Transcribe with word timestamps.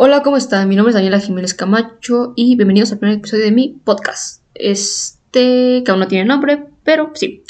Hola, 0.00 0.22
¿cómo 0.22 0.36
están? 0.36 0.68
Mi 0.68 0.76
nombre 0.76 0.90
es 0.90 0.94
Daniela 0.94 1.18
Jiménez 1.18 1.54
Camacho 1.54 2.32
y 2.36 2.54
bienvenidos 2.54 2.92
al 2.92 3.00
primer 3.00 3.18
episodio 3.18 3.42
de 3.42 3.50
mi 3.50 3.80
podcast. 3.82 4.44
Este, 4.54 5.82
que 5.82 5.90
aún 5.90 5.98
no 5.98 6.06
tiene 6.06 6.24
nombre, 6.24 6.66
pero 6.84 7.10
sí. 7.14 7.42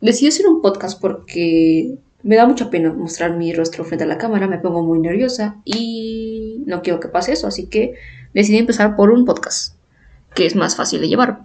Decidí 0.00 0.28
hacer 0.28 0.46
un 0.46 0.62
podcast 0.62 0.98
porque 0.98 1.98
me 2.22 2.36
da 2.36 2.46
mucha 2.46 2.70
pena 2.70 2.94
mostrar 2.94 3.36
mi 3.36 3.52
rostro 3.52 3.84
frente 3.84 4.04
a 4.04 4.06
la 4.06 4.16
cámara, 4.16 4.48
me 4.48 4.56
pongo 4.56 4.82
muy 4.82 5.00
nerviosa 5.00 5.56
y 5.66 6.62
no 6.64 6.80
quiero 6.80 6.98
que 6.98 7.08
pase 7.08 7.34
eso, 7.34 7.46
así 7.46 7.66
que 7.66 7.92
decidí 8.32 8.56
empezar 8.56 8.96
por 8.96 9.10
un 9.10 9.26
podcast, 9.26 9.74
que 10.34 10.46
es 10.46 10.56
más 10.56 10.76
fácil 10.76 11.02
de 11.02 11.08
llevar, 11.08 11.42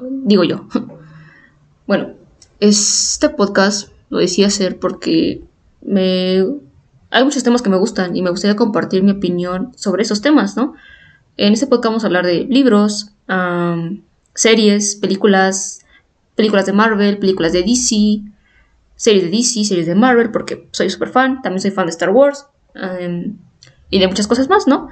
digo 0.00 0.42
yo. 0.42 0.66
Bueno, 1.86 2.14
este 2.60 3.28
podcast 3.28 3.90
lo 4.08 4.18
decidí 4.20 4.44
hacer 4.44 4.78
porque 4.78 5.42
me 5.82 6.42
hay 7.16 7.24
muchos 7.24 7.42
temas 7.42 7.62
que 7.62 7.70
me 7.70 7.78
gustan 7.78 8.14
y 8.14 8.20
me 8.20 8.28
gustaría 8.28 8.56
compartir 8.56 9.02
mi 9.02 9.12
opinión 9.12 9.72
sobre 9.74 10.02
esos 10.02 10.20
temas, 10.20 10.54
¿no? 10.54 10.74
En 11.38 11.54
este 11.54 11.66
podcast 11.66 11.86
vamos 11.86 12.04
a 12.04 12.08
hablar 12.08 12.26
de 12.26 12.44
libros, 12.44 13.12
series, 14.34 14.96
películas, 14.96 15.80
películas 16.34 16.66
de 16.66 16.74
Marvel, 16.74 17.16
películas 17.16 17.54
de 17.54 17.62
DC, 17.62 18.20
series 18.96 19.24
de 19.24 19.30
DC, 19.30 19.64
series 19.64 19.86
de 19.86 19.94
Marvel, 19.94 20.30
porque 20.30 20.68
soy 20.72 20.90
súper 20.90 21.08
fan, 21.08 21.40
también 21.40 21.62
soy 21.62 21.70
fan 21.70 21.86
de 21.86 21.92
Star 21.92 22.10
Wars 22.10 22.48
y 23.88 23.98
de 23.98 24.08
muchas 24.08 24.26
cosas 24.26 24.50
más, 24.50 24.66
¿no? 24.66 24.90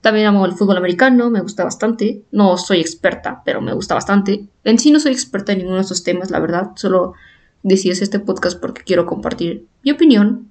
También 0.00 0.28
amo 0.28 0.46
el 0.46 0.52
fútbol 0.52 0.78
americano, 0.78 1.28
me 1.28 1.42
gusta 1.42 1.62
bastante. 1.62 2.22
No 2.32 2.56
soy 2.56 2.80
experta, 2.80 3.42
pero 3.44 3.60
me 3.60 3.74
gusta 3.74 3.94
bastante. 3.94 4.48
En 4.64 4.78
sí 4.78 4.90
no 4.90 4.98
soy 4.98 5.12
experta 5.12 5.52
en 5.52 5.58
ninguno 5.58 5.76
de 5.76 5.82
estos 5.82 6.04
temas, 6.04 6.30
la 6.30 6.40
verdad. 6.40 6.70
Solo 6.76 7.12
decidí 7.62 7.90
este 7.90 8.18
podcast 8.18 8.58
porque 8.58 8.82
quiero 8.82 9.04
compartir 9.04 9.66
mi 9.84 9.90
opinión 9.90 10.48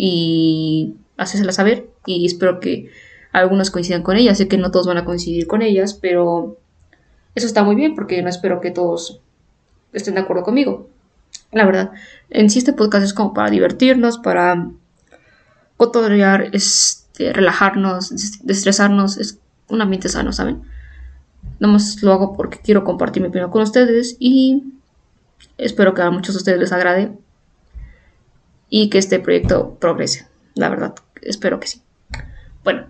y 0.00 0.94
hacérsela 1.16 1.50
saber 1.50 1.90
y 2.06 2.24
espero 2.24 2.60
que 2.60 2.88
algunos 3.32 3.72
coincidan 3.72 4.04
con 4.04 4.16
ella. 4.16 4.32
Sé 4.36 4.46
que 4.46 4.56
no 4.56 4.70
todos 4.70 4.86
van 4.86 4.96
a 4.96 5.04
coincidir 5.04 5.48
con 5.48 5.60
ellas, 5.60 5.92
pero 5.92 6.56
eso 7.34 7.48
está 7.48 7.64
muy 7.64 7.74
bien 7.74 7.96
porque 7.96 8.22
no 8.22 8.28
espero 8.28 8.60
que 8.60 8.70
todos 8.70 9.20
estén 9.92 10.14
de 10.14 10.20
acuerdo 10.20 10.44
conmigo. 10.44 10.88
La 11.50 11.66
verdad, 11.66 11.90
en 12.30 12.48
sí 12.48 12.60
este 12.60 12.72
podcast 12.72 13.04
es 13.04 13.12
como 13.12 13.34
para 13.34 13.50
divertirnos, 13.50 14.18
para 14.18 14.70
cotorrear, 15.76 16.50
este, 16.52 17.32
relajarnos, 17.32 18.44
destresarnos, 18.44 19.18
es 19.18 19.40
un 19.68 19.82
ambiente 19.82 20.08
sano, 20.08 20.32
¿saben? 20.32 20.62
Nada 21.58 21.72
más 21.72 22.04
lo 22.04 22.12
hago 22.12 22.36
porque 22.36 22.60
quiero 22.62 22.84
compartir 22.84 23.20
mi 23.20 23.30
opinión 23.30 23.50
con 23.50 23.62
ustedes 23.62 24.16
y 24.20 24.74
espero 25.56 25.92
que 25.92 26.02
a 26.02 26.10
muchos 26.12 26.36
de 26.36 26.38
ustedes 26.38 26.60
les 26.60 26.72
agrade 26.72 27.18
y 28.70 28.90
que 28.90 28.98
este 28.98 29.18
proyecto 29.18 29.76
progrese. 29.80 30.26
La 30.54 30.68
verdad, 30.68 30.94
espero 31.22 31.60
que 31.60 31.68
sí. 31.68 31.82
Bueno, 32.64 32.86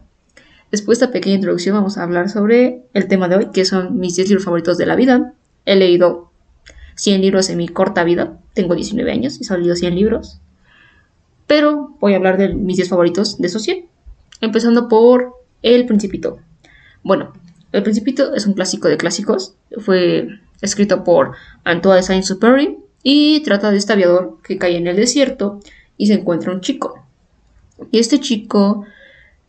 después 0.70 0.98
de 0.98 1.04
esta 1.04 1.12
pequeña 1.12 1.36
introducción 1.36 1.76
vamos 1.76 1.98
a 1.98 2.02
hablar 2.02 2.28
sobre 2.28 2.82
el 2.94 3.08
tema 3.08 3.28
de 3.28 3.36
hoy, 3.36 3.50
que 3.52 3.64
son 3.64 3.98
mis 3.98 4.16
10 4.16 4.28
libros 4.28 4.44
favoritos 4.44 4.78
de 4.78 4.86
la 4.86 4.96
vida. 4.96 5.34
He 5.64 5.76
leído 5.76 6.30
100 6.96 7.20
libros 7.20 7.48
en 7.50 7.58
mi 7.58 7.68
corta 7.68 8.04
vida. 8.04 8.38
Tengo 8.54 8.74
19 8.74 9.10
años 9.10 9.38
y 9.40 9.52
he 9.52 9.58
leído 9.58 9.76
100 9.76 9.94
libros. 9.94 10.40
Pero 11.46 11.96
voy 12.00 12.14
a 12.14 12.16
hablar 12.16 12.38
de 12.38 12.54
mis 12.54 12.76
10 12.76 12.88
favoritos 12.88 13.38
de 13.38 13.46
esos 13.46 13.62
100. 13.62 13.86
Empezando 14.40 14.88
por 14.88 15.34
El 15.62 15.86
Principito. 15.86 16.38
Bueno, 17.02 17.32
El 17.72 17.82
Principito 17.82 18.34
es 18.34 18.46
un 18.46 18.54
clásico 18.54 18.88
de 18.88 18.96
clásicos. 18.96 19.54
Fue 19.78 20.28
escrito 20.60 21.04
por 21.04 21.34
Antoine 21.64 22.02
Saint-Exupéry 22.02 22.78
y 23.10 23.40
trata 23.40 23.70
de 23.70 23.78
este 23.78 23.94
aviador 23.94 24.36
que 24.42 24.58
cae 24.58 24.76
en 24.76 24.86
el 24.86 24.94
desierto 24.94 25.60
y 25.96 26.08
se 26.08 26.12
encuentra 26.12 26.52
un 26.52 26.60
chico. 26.60 27.06
Y 27.90 28.00
este 28.00 28.20
chico 28.20 28.84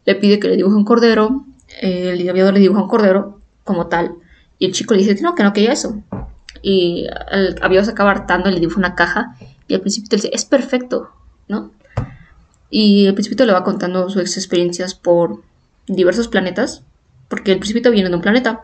le 0.05 0.15
pide 0.15 0.39
que 0.39 0.47
le 0.47 0.55
dibuje 0.55 0.77
un 0.77 0.85
cordero, 0.85 1.43
el 1.81 2.29
aviador 2.29 2.53
le 2.53 2.61
dibuja 2.61 2.83
un 2.83 2.87
cordero 2.87 3.41
como 3.65 3.87
tal, 3.87 4.13
y 4.59 4.67
el 4.67 4.71
chico 4.71 4.93
le 4.93 5.01
dice 5.01 5.13
que 5.13 5.23
no, 5.23 5.35
que 5.35 5.43
no 5.43 5.51
quería 5.51 5.73
eso. 5.73 6.01
Y 6.61 7.07
el 7.33 7.57
aviador 7.61 7.83
se 7.83 7.91
acaba 7.91 8.11
hartando, 8.11 8.49
le 8.49 8.61
dibuja 8.61 8.79
una 8.79 8.95
caja, 8.95 9.35
y 9.67 9.73
al 9.73 9.81
principio 9.81 10.07
le 10.11 10.15
dice, 10.15 10.29
es 10.31 10.45
perfecto, 10.45 11.09
¿no? 11.49 11.71
Y 12.69 13.07
el 13.07 13.13
principito 13.13 13.45
le 13.45 13.51
va 13.51 13.65
contando 13.65 14.09
sus 14.09 14.37
experiencias 14.37 14.95
por 14.95 15.43
diversos 15.85 16.29
planetas, 16.29 16.83
porque 17.27 17.51
el 17.51 17.59
principito 17.59 17.91
viene 17.91 18.07
de 18.07 18.15
un 18.15 18.21
planeta 18.21 18.61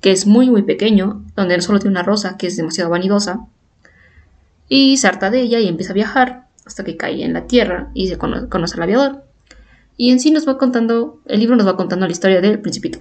que 0.00 0.12
es 0.12 0.28
muy 0.28 0.48
muy 0.48 0.62
pequeño, 0.62 1.24
donde 1.34 1.56
él 1.56 1.62
solo 1.62 1.80
tiene 1.80 1.94
una 1.94 2.04
rosa 2.04 2.36
que 2.36 2.46
es 2.46 2.56
demasiado 2.56 2.88
vanidosa, 2.88 3.48
y 4.68 4.96
se 4.98 5.06
harta 5.06 5.30
de 5.30 5.40
ella 5.40 5.60
y 5.60 5.68
empieza 5.68 5.92
a 5.92 5.94
viajar 5.94 6.46
hasta 6.66 6.84
que 6.84 6.96
cae 6.96 7.24
en 7.24 7.32
la 7.32 7.46
Tierra 7.46 7.90
y 7.94 8.08
se 8.08 8.18
conoce, 8.18 8.76
al 8.76 8.82
aviador. 8.82 9.24
Y 9.96 10.10
en 10.10 10.20
sí 10.20 10.30
nos 10.30 10.46
va 10.46 10.58
contando, 10.58 11.20
el 11.26 11.40
libro 11.40 11.56
nos 11.56 11.66
va 11.66 11.76
contando 11.76 12.06
la 12.06 12.12
historia 12.12 12.40
del 12.40 12.60
principito, 12.60 13.00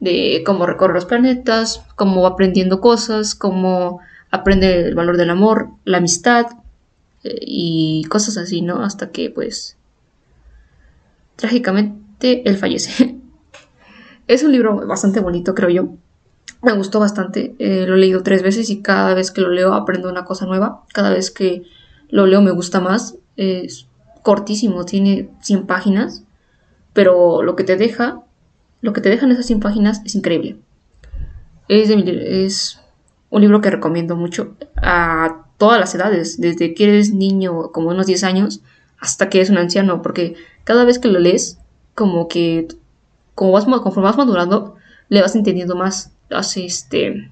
de 0.00 0.42
cómo 0.44 0.66
recorre 0.66 0.94
los 0.94 1.04
planetas, 1.04 1.84
cómo 1.94 2.22
va 2.22 2.30
aprendiendo 2.30 2.80
cosas, 2.80 3.34
cómo 3.34 4.00
aprende 4.30 4.88
el 4.88 4.94
valor 4.94 5.16
del 5.16 5.30
amor, 5.30 5.70
la 5.84 5.98
amistad 5.98 6.46
eh, 7.22 7.38
y 7.40 8.04
cosas 8.08 8.38
así, 8.38 8.62
¿no? 8.62 8.82
Hasta 8.82 9.10
que 9.10 9.30
pues 9.30 9.76
trágicamente 11.36 12.48
él 12.48 12.56
fallece. 12.56 13.16
es 14.26 14.42
un 14.42 14.52
libro 14.52 14.86
bastante 14.86 15.20
bonito, 15.20 15.54
creo 15.54 15.68
yo 15.68 15.94
me 16.62 16.72
gustó 16.72 17.00
bastante. 17.00 17.54
Eh, 17.58 17.86
lo 17.86 17.94
he 17.94 17.98
leído 17.98 18.22
tres 18.22 18.42
veces 18.42 18.70
y 18.70 18.82
cada 18.82 19.14
vez 19.14 19.30
que 19.30 19.40
lo 19.40 19.50
leo 19.50 19.74
aprendo 19.74 20.08
una 20.08 20.24
cosa 20.24 20.46
nueva. 20.46 20.84
Cada 20.92 21.10
vez 21.10 21.30
que 21.30 21.64
lo 22.08 22.26
leo 22.26 22.42
me 22.42 22.50
gusta 22.50 22.80
más. 22.80 23.16
Es 23.36 23.86
cortísimo, 24.22 24.84
tiene 24.84 25.30
100 25.40 25.66
páginas, 25.66 26.24
pero 26.92 27.42
lo 27.42 27.56
que 27.56 27.64
te 27.64 27.76
deja, 27.76 28.22
lo 28.82 28.92
que 28.92 29.00
te 29.00 29.08
dejan 29.08 29.30
esas 29.30 29.46
100 29.46 29.60
páginas 29.60 30.02
es 30.04 30.14
increíble. 30.14 30.58
Es, 31.68 31.88
es 31.88 32.80
un 33.30 33.40
libro 33.40 33.60
que 33.60 33.70
recomiendo 33.70 34.16
mucho 34.16 34.56
a 34.76 35.46
todas 35.56 35.80
las 35.80 35.94
edades, 35.94 36.40
desde 36.40 36.74
que 36.74 36.84
eres 36.84 37.14
niño 37.14 37.70
como 37.72 37.90
unos 37.90 38.06
10 38.06 38.24
años 38.24 38.60
hasta 38.98 39.30
que 39.30 39.38
eres 39.38 39.50
un 39.50 39.58
anciano, 39.58 40.02
porque 40.02 40.34
cada 40.64 40.84
vez 40.84 40.98
que 40.98 41.08
lo 41.08 41.18
lees, 41.18 41.58
como 41.94 42.28
que 42.28 42.68
como 43.34 43.52
vas, 43.52 43.64
conforme 43.64 44.08
vas 44.08 44.18
madurando, 44.18 44.74
le 45.08 45.22
vas 45.22 45.34
entendiendo 45.34 45.74
más 45.74 46.12
vas, 46.30 46.56
este, 46.56 47.30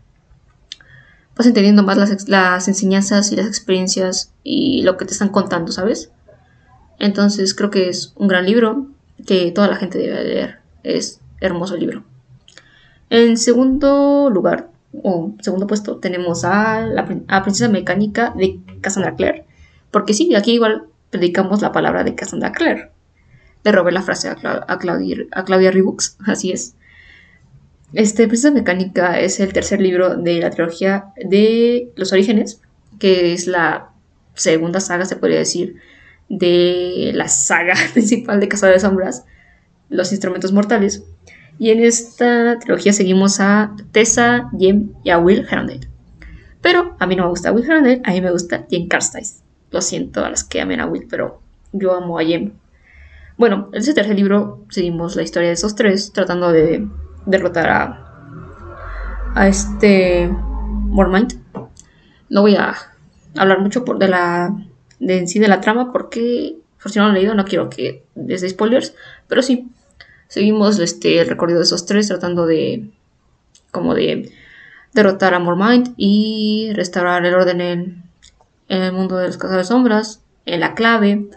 vas 1.36 1.46
entendiendo 1.46 1.82
más 1.82 1.96
las, 1.96 2.28
las 2.28 2.68
enseñanzas 2.68 3.32
y 3.32 3.36
las 3.36 3.46
experiencias 3.46 4.32
y 4.44 4.82
lo 4.82 4.96
que 4.96 5.04
te 5.04 5.12
están 5.12 5.28
contando, 5.28 5.72
¿sabes? 5.72 6.10
Entonces 6.98 7.54
creo 7.54 7.70
que 7.70 7.88
es 7.88 8.12
un 8.16 8.28
gran 8.28 8.46
libro 8.46 8.88
que 9.26 9.50
toda 9.52 9.68
la 9.68 9.76
gente 9.76 9.98
debe 9.98 10.24
leer. 10.24 10.58
Es 10.82 11.20
hermoso 11.40 11.76
libro. 11.76 12.04
En 13.10 13.36
segundo 13.38 14.30
lugar, 14.30 14.70
o 15.02 15.34
segundo 15.40 15.66
puesto, 15.66 15.96
tenemos 15.96 16.44
a 16.44 16.80
la 16.80 17.06
Princesa 17.42 17.68
Mecánica 17.68 18.32
de 18.36 18.60
Cassandra 18.80 19.14
Clare. 19.14 19.44
Porque 19.90 20.14
sí, 20.14 20.34
aquí 20.34 20.52
igual 20.52 20.84
predicamos 21.10 21.62
la 21.62 21.72
palabra 21.72 22.04
de 22.04 22.14
Cassandra 22.14 22.52
Clare. 22.52 22.90
Le 23.64 23.72
robé 23.72 23.92
la 23.92 24.02
frase 24.02 24.28
a, 24.28 24.34
Claudia, 24.78 25.16
a 25.32 25.44
Claudia 25.44 25.70
Rebooks, 25.70 26.18
así 26.26 26.52
es. 26.52 26.74
Este, 27.92 28.28
Princesa 28.28 28.52
Mecánica 28.52 29.18
es 29.18 29.40
el 29.40 29.52
tercer 29.52 29.80
libro 29.80 30.16
de 30.16 30.40
la 30.40 30.50
trilogía 30.50 31.06
de 31.16 31.90
Los 31.96 32.12
Orígenes, 32.12 32.60
que 32.98 33.32
es 33.32 33.46
la 33.46 33.90
segunda 34.34 34.80
saga, 34.80 35.06
se 35.06 35.16
podría 35.16 35.38
decir, 35.38 35.76
de 36.28 37.12
la 37.14 37.28
saga 37.28 37.74
principal 37.92 38.40
de 38.40 38.48
Casa 38.48 38.68
de 38.68 38.78
Sombras, 38.78 39.24
Los 39.88 40.12
Instrumentos 40.12 40.52
Mortales. 40.52 41.04
Y 41.58 41.70
en 41.70 41.82
esta 41.82 42.58
trilogía 42.58 42.92
seguimos 42.92 43.40
a 43.40 43.74
Tessa, 43.90 44.50
Jem 44.56 44.92
y 45.02 45.10
a 45.10 45.18
Will 45.18 45.46
Herondale. 45.50 45.88
Pero 46.60 46.94
a 46.98 47.06
mí 47.06 47.16
no 47.16 47.24
me 47.24 47.30
gusta 47.30 47.52
Will 47.52 47.64
Herondale, 47.64 48.02
a 48.04 48.12
mí 48.12 48.20
me 48.20 48.30
gusta 48.30 48.66
Jem 48.70 48.86
Carstice. 48.86 49.42
Lo 49.70 49.80
siento 49.80 50.24
a 50.24 50.30
las 50.30 50.44
que 50.44 50.60
amen 50.60 50.80
a 50.80 50.86
Will, 50.86 51.06
pero 51.08 51.40
yo 51.72 51.94
amo 51.94 52.18
a 52.18 52.24
Jem. 52.24 52.52
Bueno, 53.38 53.70
en 53.72 53.80
ese 53.80 53.94
tercer 53.94 54.14
libro 54.14 54.64
seguimos 54.68 55.16
la 55.16 55.22
historia 55.22 55.48
de 55.48 55.54
esos 55.54 55.74
tres, 55.74 56.12
tratando 56.12 56.52
de 56.52 56.86
derrotar 57.26 57.68
a, 59.34 59.46
este 59.46 60.28
Mormind. 60.28 61.34
No 62.28 62.42
voy 62.42 62.56
a 62.56 62.74
hablar 63.36 63.60
mucho 63.60 63.84
por 63.84 63.98
de 63.98 64.08
la 64.08 64.52
de 64.98 65.24
de 65.24 65.48
la 65.48 65.60
trama 65.60 65.92
porque 65.92 66.56
por 66.82 66.90
si 66.90 66.98
no 66.98 67.04
lo 67.04 67.10
han 67.10 67.14
leído 67.14 67.34
no 67.34 67.44
quiero 67.44 67.70
que 67.70 68.02
les 68.16 68.40
dé 68.40 68.48
spoilers, 68.48 68.94
pero 69.28 69.42
sí 69.42 69.68
seguimos 70.26 70.78
este 70.80 71.20
el 71.20 71.28
recorrido 71.28 71.60
de 71.60 71.64
esos 71.64 71.86
tres 71.86 72.08
tratando 72.08 72.46
de 72.46 72.90
como 73.70 73.94
de 73.94 74.32
derrotar 74.92 75.34
a 75.34 75.38
Mormind 75.38 75.94
y 75.96 76.72
restaurar 76.74 77.24
el 77.24 77.34
orden 77.34 77.60
en, 77.60 78.02
en 78.68 78.82
el 78.82 78.92
mundo 78.92 79.16
de 79.16 79.26
los 79.26 79.36
cazadores 79.36 79.68
sombras, 79.68 80.22
en 80.46 80.60
la 80.60 80.74
clave. 80.74 81.28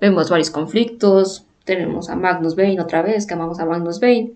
Vemos 0.00 0.30
varios 0.30 0.50
conflictos, 0.50 1.44
tenemos 1.64 2.08
a 2.10 2.16
Magnus 2.16 2.56
Bane 2.56 2.80
otra 2.80 3.02
vez, 3.02 3.26
que 3.26 3.34
amamos 3.34 3.60
a 3.60 3.66
Magnus 3.66 4.00
Bane. 4.00 4.32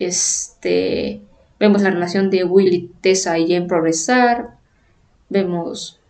Este, 0.00 1.20
vemos 1.60 1.82
la 1.82 1.90
relación 1.90 2.30
de 2.30 2.42
Willy, 2.42 2.90
Tessa 3.02 3.38
y 3.38 3.46
Jen 3.46 3.68
progresar. 3.68 4.56
Vemos 5.28 6.00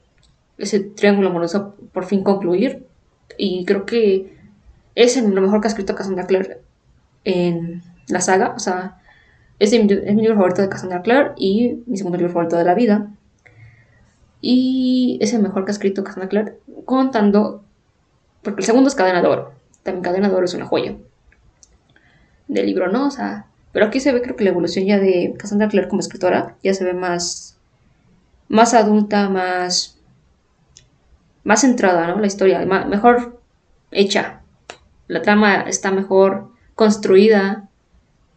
ese 0.57 0.81
triángulo 0.81 1.29
amoroso 1.29 1.75
por 1.93 2.05
fin 2.07 2.23
concluir. 2.23 2.87
Y 3.37 3.65
creo 3.65 3.85
que 3.85 4.39
es 4.95 5.21
lo 5.23 5.41
mejor 5.41 5.61
que 5.61 5.67
ha 5.67 5.71
escrito 5.71 5.95
Cassandra 5.95 6.27
Clare 6.27 6.61
en 7.25 7.83
la 8.09 8.21
saga. 8.21 8.55
O 8.57 8.61
sea, 8.61 8.99
es, 9.59 9.73
mi, 9.73 9.89
libro 9.89 10.37
favorito 10.37 10.63
de 10.63 10.69
Cassandra 10.69 11.03
Clare 11.03 11.33
y 11.37 11.83
mi 11.87 11.97
segundo 11.97 12.17
libro 12.17 12.33
favorito 12.33 12.57
de 12.57 12.65
la 12.65 12.75
vida. 12.75 13.11
Y 14.41 15.19
es 15.21 15.35
el 15.35 15.43
mejor 15.43 15.65
que 15.65 15.73
ha 15.73 15.75
escrito 15.75 16.05
Cassandra 16.05 16.29
Clare, 16.29 16.59
contando. 16.85 17.65
Porque 18.43 18.61
el 18.61 18.67
segundo 18.67 18.89
es 18.89 18.95
Cadena 18.95 19.21
de 19.21 19.29
Oro. 19.29 19.53
También 19.83 20.05
Cadena 20.05 20.29
de 20.29 20.35
Oro 20.35 20.45
es 20.45 20.55
una 20.55 20.67
joya 20.67 20.97
del 22.47 22.67
libro, 22.67 22.89
¿no? 22.89 23.09
O 23.09 23.11
sea, 23.11 23.47
pero 23.73 23.87
aquí 23.87 24.01
se 24.01 24.13
ve 24.13 24.23
creo 24.23 24.37
que 24.37 24.45
la 24.45 24.51
evolución 24.51 24.87
ya 24.87 24.99
de 24.99 25.35
Cassandra 25.39 25.69
Clare 25.69 25.89
como 25.89 26.01
escritora 26.01 26.57
ya 26.63 26.75
se 26.75 26.85
ve 26.85 26.93
más, 26.93 27.59
más 28.49 28.75
adulta, 28.75 29.29
más, 29.29 29.99
más 31.45 31.61
centrada, 31.61 32.09
¿no? 32.09 32.21
La 32.21 32.27
historia, 32.27 32.65
mejor 32.65 33.41
hecha. 33.91 34.43
La 35.07 35.23
trama 35.23 35.63
está 35.63 35.93
mejor 35.93 36.49
construida. 36.75 37.69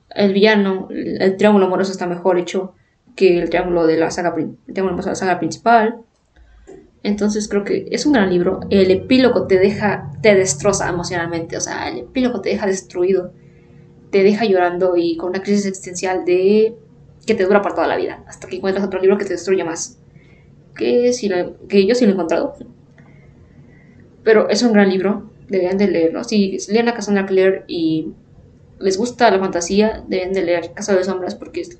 El 0.09 0.33
villano, 0.33 0.87
el, 0.91 1.37
triángulo 1.37 1.65
amoroso 1.65 1.91
está 1.91 2.05
mejor 2.05 2.37
hecho 2.37 2.75
que 3.15 3.39
el 3.39 3.49
triángulo 3.49 3.87
de 3.87 3.97
la 3.97 4.11
saga, 4.11 4.35
el 4.37 4.73
triángulo 4.73 4.95
de 4.97 5.09
la 5.09 5.15
saga 5.15 5.39
principal. 5.39 6.01
Entonces 7.01 7.47
creo 7.47 7.63
que 7.63 7.87
es 7.91 8.05
un 8.05 8.13
gran 8.13 8.29
libro. 8.29 8.59
El 8.69 8.91
epílogo 8.91 9.47
te 9.47 9.57
deja, 9.57 10.11
te 10.21 10.35
destroza 10.35 10.87
emocionalmente. 10.87 11.57
O 11.57 11.61
sea, 11.61 11.89
el 11.89 11.99
epílogo 11.99 12.41
te 12.41 12.49
deja 12.49 12.67
destruido 12.67 13.33
te 14.13 14.21
deja 14.21 14.45
llorando 14.45 14.95
y 14.95 15.17
con 15.17 15.31
una 15.31 15.41
crisis 15.41 15.65
existencial 15.65 16.23
de 16.23 16.75
que 17.25 17.33
te 17.33 17.45
dura 17.45 17.63
para 17.63 17.73
toda 17.73 17.87
la 17.87 17.97
vida, 17.97 18.23
hasta 18.27 18.47
que 18.47 18.57
encuentras 18.57 18.85
otro 18.85 19.01
libro 19.01 19.17
que 19.17 19.25
te 19.25 19.33
destruya 19.33 19.65
más. 19.65 19.97
Que, 20.75 21.11
si 21.13 21.31
que 21.67 21.87
yo 21.87 21.95
sí 21.95 22.05
lo 22.05 22.11
he 22.11 22.13
encontrado. 22.13 22.53
Pero 24.23 24.49
es 24.49 24.61
un 24.61 24.71
gran 24.71 24.89
libro, 24.89 25.31
deberían 25.49 25.79
de 25.79 25.87
leerlo. 25.87 26.23
Si 26.23 26.59
leen 26.69 26.89
a 26.89 26.93
Cassandra 26.93 27.25
Clare 27.25 27.63
y 27.67 28.13
les 28.79 28.99
gusta 28.99 29.31
la 29.31 29.39
fantasía, 29.39 30.03
deben 30.07 30.31
de 30.31 30.43
leer 30.43 30.73
Casa 30.73 30.95
de 30.95 31.03
Sombras 31.03 31.33
porque 31.33 31.61
es 31.61 31.79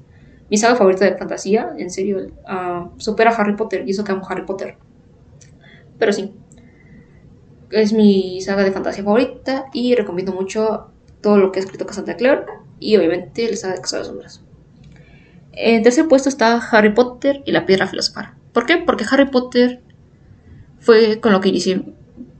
mi 0.50 0.58
saga 0.58 0.76
favorita 0.76 1.06
de 1.06 1.16
fantasía, 1.16 1.72
en 1.78 1.92
serio, 1.92 2.18
uh, 2.18 3.00
supera 3.00 3.30
a 3.30 3.36
Harry 3.36 3.56
Potter 3.56 3.84
y 3.88 3.92
eso 3.92 4.04
que 4.04 4.12
amo 4.12 4.26
Harry 4.28 4.44
Potter. 4.44 4.76
Pero 6.00 6.12
sí, 6.12 6.34
es 7.70 7.94
mi 7.94 8.42
saga 8.42 8.64
de 8.64 8.72
fantasía 8.72 9.04
favorita 9.04 9.66
y 9.72 9.94
recomiendo 9.94 10.34
mucho 10.34 10.93
todo 11.24 11.38
lo 11.38 11.52
que 11.52 11.60
ha 11.60 11.64
escrito 11.64 11.88
Cassandra 11.88 12.18
Clare 12.18 12.46
y 12.80 12.96
obviamente 12.98 13.50
el 13.50 13.58
saga 13.58 13.76
de 13.76 13.88
Sombras. 13.88 14.44
En 15.54 15.82
tercer 15.82 16.08
puesto 16.08 16.30
está 16.30 16.58
Harry 16.58 16.94
Potter 16.94 17.42
y 17.46 17.52
la 17.52 17.66
Piedra 17.66 17.88
Filosofal. 17.88 18.34
¿Por 18.52 18.66
qué? 18.66 18.78
Porque 18.78 19.06
Harry 19.10 19.30
Potter 19.30 19.82
fue 20.80 21.20
con 21.22 21.32
lo 21.32 21.40
que 21.40 21.50
inicié 21.50 21.86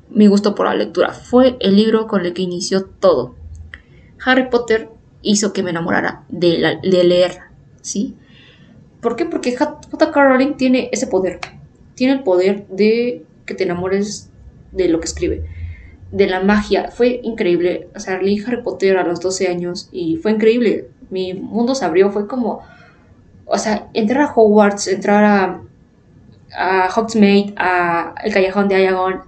mi 0.10 0.28
gusto 0.28 0.54
por 0.54 0.66
la 0.66 0.76
lectura. 0.76 1.14
Fue 1.14 1.56
el 1.60 1.76
libro 1.76 2.08
con 2.08 2.26
el 2.26 2.34
que 2.34 2.42
inició 2.42 2.86
todo. 2.86 3.36
Harry 4.24 4.50
Potter 4.50 4.90
hizo 5.22 5.54
que 5.54 5.64
me 5.64 5.70
enamorara 5.70 6.26
de, 6.28 6.80
de 6.84 7.04
leer, 7.04 7.40
¿sí? 7.82 8.18
¿Por 9.02 9.16
qué? 9.16 9.26
Porque 9.26 9.56
J.K. 9.56 10.24
Rowling 10.24 10.56
tiene 10.56 10.90
ese 10.92 11.08
poder. 11.08 11.40
Tiene 11.96 12.14
el 12.14 12.24
poder 12.24 12.68
de 12.68 13.26
que 13.46 13.54
te 13.54 13.64
enamores 13.64 14.30
de 14.72 14.90
lo 14.90 15.00
que 15.00 15.06
escribe 15.06 15.63
de 16.14 16.28
la 16.28 16.42
magia. 16.42 16.92
Fue 16.92 17.20
increíble. 17.24 17.90
O 17.96 18.00
sea, 18.00 18.22
leí 18.22 18.40
Harry 18.46 18.62
Potter 18.62 18.98
a 18.98 19.04
los 19.04 19.20
12 19.20 19.48
años 19.48 19.90
y 19.92 20.18
fue 20.18 20.32
increíble. 20.32 20.88
Mi 21.10 21.34
mundo 21.34 21.76
se 21.76 21.84
abrió. 21.84 22.12
Fue 22.12 22.28
como. 22.28 22.62
O 23.46 23.58
sea, 23.58 23.90
entrar 23.94 24.22
a 24.22 24.34
Hogwarts, 24.34 24.88
entrar 24.88 25.24
a, 25.24 25.62
a 26.56 26.90
Hogsmeade, 26.96 27.54
a 27.58 28.16
el 28.24 28.32
Callejón 28.32 28.68
de 28.70 28.76
Ayagon, 28.76 29.22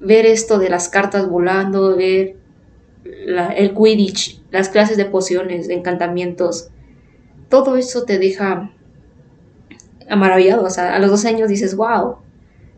ver 0.00 0.26
esto 0.26 0.58
de 0.58 0.70
las 0.70 0.88
cartas 0.88 1.28
volando, 1.28 1.96
ver 1.96 2.36
el 3.04 3.74
Quidditch, 3.74 4.42
las 4.50 4.68
clases 4.68 4.96
de 4.96 5.04
pociones, 5.04 5.68
de 5.68 5.74
encantamientos. 5.74 6.70
Todo 7.50 7.76
eso 7.76 8.04
te 8.04 8.18
deja 8.18 8.72
maravillado. 10.16 10.64
O 10.64 10.70
sea, 10.70 10.96
a 10.96 10.98
los 10.98 11.10
12 11.10 11.28
años 11.28 11.48
dices, 11.48 11.76
wow. 11.76 12.16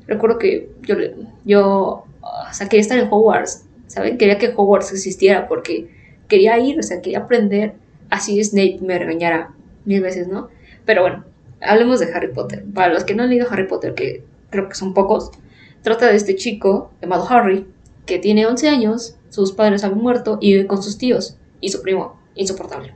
Recuerdo 0.06 0.38
que 0.38 0.70
yo, 0.82 0.96
yo 1.44 2.04
o 2.20 2.52
sea, 2.52 2.68
quería 2.68 2.82
estar 2.82 2.98
en 2.98 3.08
Hogwarts, 3.10 3.66
¿saben? 3.86 4.18
Quería 4.18 4.38
que 4.38 4.52
Hogwarts 4.56 4.92
existiera 4.92 5.48
porque 5.48 5.88
quería 6.28 6.58
ir, 6.58 6.78
o 6.78 6.82
sea, 6.82 7.00
quería 7.00 7.20
aprender. 7.20 7.74
Así 8.10 8.42
Snape 8.42 8.78
me 8.80 8.98
regañara 8.98 9.54
mil 9.84 10.00
veces, 10.00 10.28
¿no? 10.28 10.48
Pero 10.84 11.02
bueno, 11.02 11.24
hablemos 11.60 12.00
de 12.00 12.12
Harry 12.12 12.32
Potter. 12.32 12.64
Para 12.74 12.92
los 12.92 13.04
que 13.04 13.14
no 13.14 13.22
han 13.22 13.30
leído 13.30 13.46
Harry 13.50 13.66
Potter, 13.66 13.94
que 13.94 14.24
creo 14.50 14.68
que 14.68 14.74
son 14.74 14.94
pocos, 14.94 15.30
trata 15.82 16.06
de 16.06 16.16
este 16.16 16.36
chico 16.36 16.90
llamado 17.00 17.26
Harry, 17.28 17.66
que 18.06 18.18
tiene 18.18 18.46
11 18.46 18.68
años, 18.68 19.16
sus 19.28 19.52
padres 19.52 19.84
han 19.84 19.98
muerto 19.98 20.38
y 20.40 20.52
vive 20.52 20.66
con 20.66 20.82
sus 20.82 20.96
tíos 20.98 21.36
y 21.60 21.68
su 21.68 21.82
primo, 21.82 22.18
insoportable. 22.34 22.94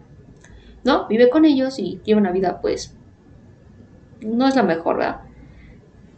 ¿No? 0.84 1.06
Vive 1.08 1.28
con 1.28 1.44
ellos 1.44 1.78
y 1.78 2.00
lleva 2.04 2.20
una 2.20 2.32
vida, 2.32 2.60
pues, 2.60 2.94
no 4.20 4.48
es 4.48 4.56
la 4.56 4.62
mejor, 4.62 4.96
¿verdad? 4.96 5.20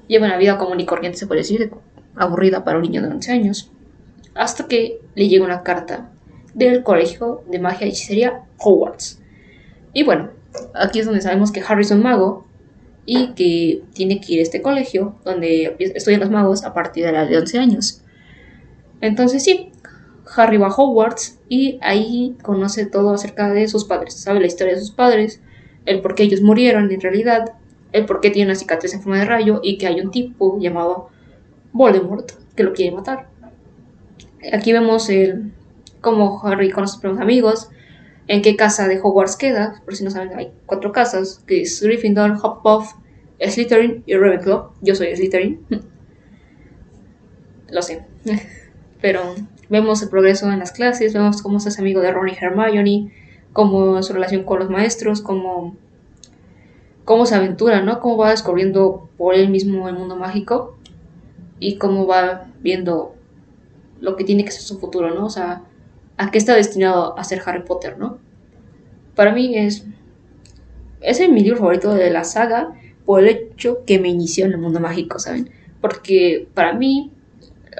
Lleva 0.06 0.26
una 0.26 0.38
vida 0.38 0.58
común 0.58 0.80
y 0.80 0.86
corriente, 0.86 1.18
se 1.18 1.26
puede 1.26 1.40
decir, 1.40 1.70
aburrida 2.16 2.64
para 2.64 2.78
un 2.78 2.84
niño 2.84 3.02
de 3.02 3.08
11 3.08 3.32
años, 3.32 3.70
hasta 4.34 4.66
que 4.66 5.00
le 5.14 5.28
llega 5.28 5.44
una 5.44 5.62
carta 5.62 6.10
del 6.54 6.82
Colegio 6.82 7.42
de 7.50 7.58
Magia 7.58 7.86
y 7.86 7.90
Hechicería 7.90 8.42
Hogwarts. 8.58 9.20
Y 9.92 10.04
bueno, 10.04 10.30
aquí 10.74 11.00
es 11.00 11.06
donde 11.06 11.20
sabemos 11.20 11.52
que 11.52 11.62
Harry 11.66 11.82
es 11.82 11.90
un 11.90 12.02
mago 12.02 12.46
y 13.06 13.32
que 13.34 13.82
tiene 13.92 14.20
que 14.20 14.34
ir 14.34 14.40
a 14.40 14.42
este 14.42 14.62
colegio 14.62 15.14
donde 15.24 15.76
estudian 15.78 16.20
los 16.20 16.30
magos 16.30 16.64
a 16.64 16.72
partir 16.72 17.04
de 17.04 17.12
la 17.12 17.26
de 17.26 17.38
11 17.38 17.58
años. 17.58 18.02
Entonces 19.00 19.42
sí, 19.44 19.70
Harry 20.36 20.56
va 20.56 20.68
a 20.68 20.74
Hogwarts 20.74 21.38
y 21.48 21.78
ahí 21.82 22.36
conoce 22.42 22.86
todo 22.86 23.12
acerca 23.12 23.50
de 23.50 23.68
sus 23.68 23.84
padres, 23.84 24.14
sabe 24.14 24.40
la 24.40 24.46
historia 24.46 24.74
de 24.74 24.80
sus 24.80 24.90
padres, 24.90 25.40
el 25.84 26.00
por 26.00 26.14
qué 26.14 26.22
ellos 26.22 26.40
murieron 26.40 26.90
en 26.90 27.00
realidad, 27.00 27.52
el 27.92 28.06
por 28.06 28.20
qué 28.20 28.30
tiene 28.30 28.50
una 28.50 28.58
cicatriz 28.58 28.94
en 28.94 29.02
forma 29.02 29.18
de 29.18 29.26
rayo 29.26 29.60
y 29.62 29.76
que 29.76 29.86
hay 29.86 30.00
un 30.00 30.10
tipo 30.10 30.58
llamado 30.58 31.10
Voldemort, 31.74 32.30
que 32.54 32.62
lo 32.62 32.72
quiere 32.72 32.96
matar. 32.96 33.28
Aquí 34.52 34.72
vemos 34.72 35.10
el, 35.10 35.52
cómo 36.00 36.40
Harry 36.44 36.70
con 36.70 36.86
sus 36.86 36.98
primeros 36.98 37.20
amigos, 37.20 37.68
en 38.28 38.42
qué 38.42 38.56
casa 38.56 38.88
de 38.88 39.00
Hogwarts 39.02 39.36
queda, 39.36 39.82
por 39.84 39.96
si 39.96 40.04
no 40.04 40.10
saben, 40.10 40.38
hay 40.38 40.52
cuatro 40.66 40.92
casas, 40.92 41.42
que 41.46 41.62
es 41.62 41.82
Gryffindor, 41.82 42.32
Hufflepuff, 42.32 42.94
Slytherin 43.40 44.04
y 44.06 44.14
Ravenclaw. 44.14 44.70
Yo 44.80 44.94
soy 44.94 45.14
Slytherin. 45.14 45.60
lo 47.70 47.82
sé. 47.82 48.04
Pero 49.02 49.34
vemos 49.68 50.00
el 50.02 50.08
progreso 50.08 50.50
en 50.50 50.60
las 50.60 50.70
clases, 50.70 51.12
vemos 51.12 51.42
cómo 51.42 51.58
se 51.58 51.70
hace 51.70 51.80
amigo 51.80 52.00
de 52.00 52.12
Ron 52.12 52.28
y 52.28 52.36
Hermione, 52.40 53.12
cómo 53.52 54.00
su 54.02 54.12
relación 54.12 54.44
con 54.44 54.60
los 54.60 54.70
maestros, 54.70 55.20
cómo, 55.20 55.76
cómo 57.04 57.26
se 57.26 57.34
aventura, 57.34 57.82
¿no? 57.82 58.00
Cómo 58.00 58.16
va 58.16 58.30
descubriendo 58.30 59.08
por 59.18 59.34
él 59.34 59.50
mismo 59.50 59.88
el 59.88 59.96
mundo 59.96 60.16
mágico 60.16 60.78
y 61.58 61.76
cómo 61.76 62.06
va 62.06 62.46
viendo 62.60 63.14
lo 64.00 64.16
que 64.16 64.24
tiene 64.24 64.44
que 64.44 64.50
ser 64.50 64.62
su 64.62 64.78
futuro, 64.78 65.14
¿no? 65.14 65.26
O 65.26 65.30
sea, 65.30 65.62
a 66.16 66.30
qué 66.30 66.38
está 66.38 66.54
destinado 66.54 67.18
a 67.18 67.24
ser 67.24 67.42
Harry 67.44 67.64
Potter, 67.64 67.98
¿no? 67.98 68.18
Para 69.14 69.32
mí 69.32 69.56
es... 69.56 69.86
es 71.00 71.28
mi 71.28 71.40
libro 71.40 71.58
favorito 71.58 71.94
de 71.94 72.10
la 72.10 72.24
saga 72.24 72.74
por 73.04 73.20
el 73.20 73.28
hecho 73.28 73.84
que 73.84 73.98
me 73.98 74.08
inició 74.08 74.46
en 74.46 74.52
el 74.52 74.58
mundo 74.58 74.80
mágico, 74.80 75.18
¿saben? 75.18 75.50
Porque 75.80 76.48
para 76.54 76.72
mí, 76.72 77.12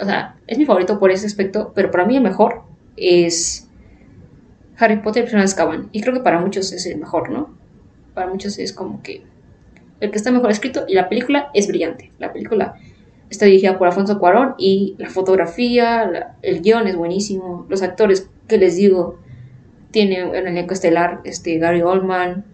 o 0.01 0.05
sea, 0.05 0.37
es 0.47 0.59
mi 0.59 0.67
favorito 0.67 0.99
por 0.99 1.11
ese 1.11 1.27
aspecto, 1.27 1.73
pero 1.75 1.91
para 1.91 2.05
mí 2.05 2.17
el 2.17 2.23
mejor 2.23 2.63
es 2.97 3.69
Harry 4.77 5.01
Potter 5.01 5.29
y 5.31 5.37
Azkaban. 5.37 5.89
Y 5.93 6.01
creo 6.01 6.15
que 6.15 6.21
para 6.21 6.41
muchos 6.41 6.73
es 6.73 6.87
el 6.87 6.99
mejor, 6.99 7.31
¿no? 7.31 7.55
Para 8.13 8.29
muchos 8.29 8.59
es 8.59 8.73
como 8.73 9.03
que 9.03 9.23
el 10.01 10.11
que 10.11 10.17
está 10.17 10.31
mejor 10.31 10.51
escrito 10.51 10.85
y 10.87 10.95
la 10.95 11.09
película 11.09 11.51
es 11.55 11.67
brillante. 11.67 12.13
La 12.19 12.33
película 12.33 12.77
Está 13.31 13.47
dirigida 13.47 13.79
por 13.79 13.89
Alfonso 13.89 14.19
Cuarón 14.19 14.55
y 14.59 14.95
la 14.99 15.11
fotografía, 15.11 16.37
el 16.43 16.61
guion 16.61 16.87
es 16.87 16.97
buenísimo. 16.97 17.67
Los 17.69 17.83
actores, 17.83 18.31
que 18.47 18.59
les 18.59 18.77
digo, 18.77 19.19
tiene 19.91 20.25
un 20.25 20.35
elenco 20.35 20.75
estelar 20.75 21.21
este, 21.25 21.59
Gary 21.59 21.83
Oldman, 21.83 22.45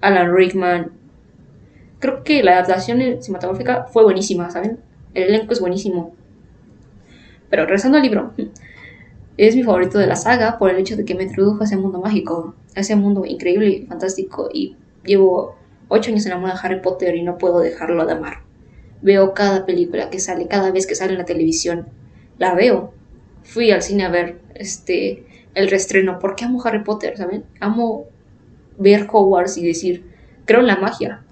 Alan 0.00 0.34
Rickman. 0.34 0.92
Creo 1.98 2.24
que 2.24 2.42
la 2.42 2.52
adaptación 2.52 3.22
cinematográfica 3.22 3.84
fue 3.84 4.02
buenísima, 4.02 4.50
¿saben? 4.50 4.80
El 5.14 5.24
elenco 5.24 5.52
es 5.52 5.60
buenísimo. 5.60 6.14
Pero 7.48 7.64
regresando 7.64 7.98
al 7.98 8.02
libro, 8.02 8.32
es 9.36 9.54
mi 9.54 9.62
favorito 9.62 9.98
de 9.98 10.06
la 10.06 10.16
saga 10.16 10.58
por 10.58 10.70
el 10.70 10.78
hecho 10.78 10.96
de 10.96 11.04
que 11.04 11.14
me 11.14 11.24
introdujo 11.24 11.60
a 11.60 11.64
ese 11.64 11.76
mundo 11.76 12.00
mágico, 12.00 12.54
a 12.74 12.80
ese 12.80 12.96
mundo 12.96 13.24
increíble 13.24 13.68
y 13.68 13.86
fantástico. 13.86 14.48
Y 14.52 14.76
llevo 15.04 15.56
ocho 15.88 16.10
años 16.10 16.26
enamorada 16.26 16.58
de 16.58 16.66
Harry 16.66 16.80
Potter 16.80 17.14
y 17.14 17.22
no 17.22 17.38
puedo 17.38 17.60
dejarlo 17.60 18.06
de 18.06 18.12
amar. 18.12 18.38
Veo 19.02 19.34
cada 19.34 19.66
película 19.66 20.10
que 20.10 20.20
sale, 20.20 20.46
cada 20.46 20.70
vez 20.70 20.86
que 20.86 20.94
sale 20.94 21.12
en 21.12 21.18
la 21.18 21.24
televisión, 21.24 21.88
la 22.38 22.54
veo. 22.54 22.94
Fui 23.42 23.70
al 23.70 23.82
cine 23.82 24.04
a 24.04 24.08
ver 24.08 24.40
este 24.54 25.26
el 25.54 25.68
restreno 25.68 26.18
porque 26.18 26.44
amo 26.44 26.64
Harry 26.64 26.82
Potter, 26.82 27.16
¿saben? 27.16 27.44
Amo 27.60 28.06
ver 28.78 29.06
Hogwarts 29.10 29.58
y 29.58 29.66
decir, 29.66 30.04
creo 30.44 30.60
en 30.60 30.66
la 30.66 30.76
magia. 30.76 31.24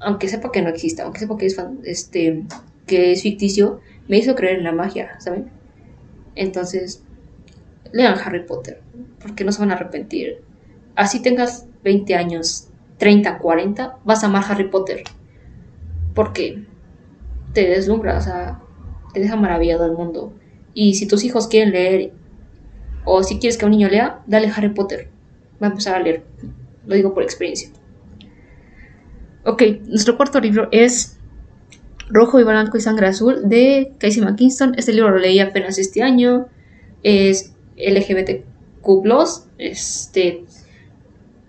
Aunque 0.00 0.28
sepa 0.28 0.52
que 0.52 0.62
no 0.62 0.68
exista, 0.68 1.02
aunque 1.02 1.20
sepa 1.20 1.36
que 1.36 1.46
es 1.46 1.56
este 1.84 2.44
que 2.86 3.12
es 3.12 3.22
ficticio, 3.22 3.80
me 4.06 4.18
hizo 4.18 4.34
creer 4.34 4.58
en 4.58 4.64
la 4.64 4.72
magia, 4.72 5.20
¿saben? 5.20 5.50
Entonces, 6.34 7.02
lean 7.92 8.18
Harry 8.24 8.44
Potter, 8.44 8.80
porque 9.20 9.44
no 9.44 9.52
se 9.52 9.60
van 9.60 9.70
a 9.70 9.74
arrepentir. 9.74 10.42
Así 10.94 11.20
tengas 11.20 11.66
20 11.84 12.14
años, 12.14 12.68
30, 12.98 13.38
40, 13.38 13.98
vas 14.04 14.22
a 14.22 14.26
amar 14.26 14.44
Harry 14.48 14.68
Potter. 14.68 15.04
Porque 16.14 16.64
te 17.52 17.68
deslumbra, 17.68 18.18
o 18.18 18.20
sea, 18.20 18.60
te 19.12 19.20
deja 19.20 19.36
maravillado 19.36 19.84
el 19.86 19.92
mundo. 19.92 20.32
Y 20.74 20.94
si 20.94 21.06
tus 21.06 21.24
hijos 21.24 21.48
quieren 21.48 21.72
leer, 21.72 22.12
o 23.04 23.22
si 23.22 23.38
quieres 23.38 23.56
que 23.58 23.64
un 23.64 23.72
niño 23.72 23.88
lea, 23.88 24.22
dale 24.26 24.52
Harry 24.54 24.68
Potter. 24.68 25.08
Va 25.62 25.68
a 25.68 25.70
empezar 25.70 25.94
a 25.94 26.00
leer. 26.00 26.24
Lo 26.86 26.94
digo 26.94 27.14
por 27.14 27.22
experiencia. 27.22 27.70
Ok, 29.44 29.62
nuestro 29.86 30.16
cuarto 30.16 30.40
libro 30.40 30.68
es 30.72 31.18
Rojo 32.10 32.38
y 32.38 32.44
Blanco 32.44 32.76
y 32.76 32.80
Sangre 32.80 33.06
Azul 33.06 33.48
de 33.48 33.92
Casey 33.98 34.22
McKinston. 34.22 34.74
Este 34.76 34.92
libro 34.92 35.10
lo 35.10 35.18
leí 35.18 35.40
apenas 35.40 35.78
este 35.78 36.02
año. 36.02 36.48
Es 37.02 37.54
LGBTQ. 37.76 38.44
Este 39.58 40.44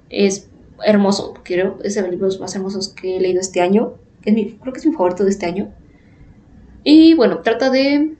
es 0.09 0.49
hermoso, 0.83 1.33
creo. 1.43 1.79
Es 1.83 1.95
de 1.95 2.01
los 2.01 2.09
libros 2.11 2.39
más 2.39 2.55
hermosos 2.55 2.89
que 2.89 3.17
he 3.17 3.19
leído 3.19 3.39
este 3.39 3.61
año. 3.61 3.95
Creo 4.21 4.73
que 4.73 4.79
es 4.79 4.85
mi 4.85 4.93
favorito 4.93 5.23
de 5.23 5.29
este 5.29 5.45
año. 5.45 5.73
Y 6.83 7.13
bueno, 7.13 7.39
trata 7.39 7.69
de 7.69 8.15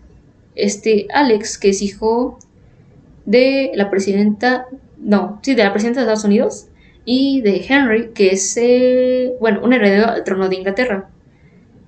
este 0.56 1.08
Alex, 1.14 1.58
que 1.58 1.70
es 1.70 1.82
hijo 1.82 2.40
de 3.26 3.72
la 3.76 3.90
presidenta, 3.90 4.68
no, 4.98 5.40
sí, 5.42 5.56
de 5.56 5.64
la 5.64 5.72
presidenta 5.72 6.02
de 6.02 6.06
Estados 6.06 6.26
Unidos 6.26 6.68
y 7.06 7.42
de 7.42 7.66
Henry, 7.68 8.10
que 8.14 8.32
es, 8.32 8.58
eh, 8.58 9.34
bueno, 9.40 9.62
un 9.64 9.74
heredero 9.74 10.08
al 10.08 10.24
trono 10.24 10.50
de 10.50 10.58
Inglaterra. 10.58 11.10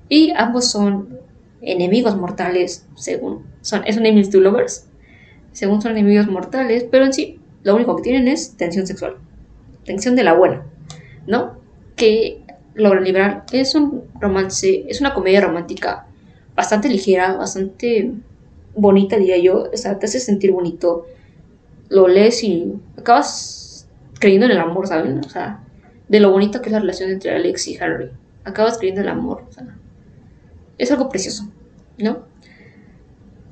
Y 0.07 0.31
ambos 0.35 0.69
son 0.69 1.19
enemigos 1.61 2.17
mortales, 2.17 2.87
según 2.95 3.45
son, 3.61 3.83
es 3.85 3.97
un 3.97 4.05
enemies 4.05 4.29
to 4.29 4.39
lovers, 4.39 4.87
según 5.51 5.81
son 5.81 5.91
enemigos 5.91 6.27
mortales, 6.27 6.85
pero 6.89 7.05
en 7.05 7.13
sí 7.13 7.39
lo 7.63 7.75
único 7.75 7.95
que 7.95 8.03
tienen 8.03 8.27
es 8.27 8.55
tensión 8.57 8.87
sexual, 8.87 9.17
tensión 9.85 10.15
de 10.15 10.23
la 10.23 10.33
buena, 10.33 10.63
¿no? 11.27 11.59
Que 11.95 12.41
logran 12.73 13.03
liberar. 13.03 13.45
Es 13.51 13.75
un 13.75 14.03
romance, 14.19 14.85
es 14.87 15.01
una 15.01 15.13
comedia 15.13 15.41
romántica 15.41 16.07
bastante 16.55 16.89
ligera, 16.89 17.33
bastante 17.33 18.11
bonita, 18.75 19.17
diría 19.17 19.37
yo. 19.37 19.69
O 19.73 19.77
sea, 19.77 19.99
te 19.99 20.05
hace 20.05 20.19
sentir 20.19 20.51
bonito. 20.51 21.05
Lo 21.89 22.07
lees 22.07 22.43
y 22.43 22.73
acabas 22.97 23.87
creyendo 24.19 24.45
en 24.45 24.53
el 24.53 24.59
amor, 24.59 24.87
¿saben? 24.87 25.19
O 25.19 25.29
sea, 25.29 25.63
de 26.07 26.19
lo 26.19 26.31
bonita 26.31 26.61
que 26.61 26.69
es 26.69 26.73
la 26.73 26.79
relación 26.79 27.09
entre 27.09 27.31
Alex 27.31 27.67
y 27.67 27.77
Harry. 27.77 28.11
Acabas 28.43 28.77
creyendo 28.77 29.01
en 29.01 29.07
el 29.07 29.13
amor. 29.13 29.45
O 29.49 29.51
sea, 29.51 29.67
es 30.77 30.91
algo 30.91 31.09
precioso, 31.09 31.49
¿no? 31.97 32.23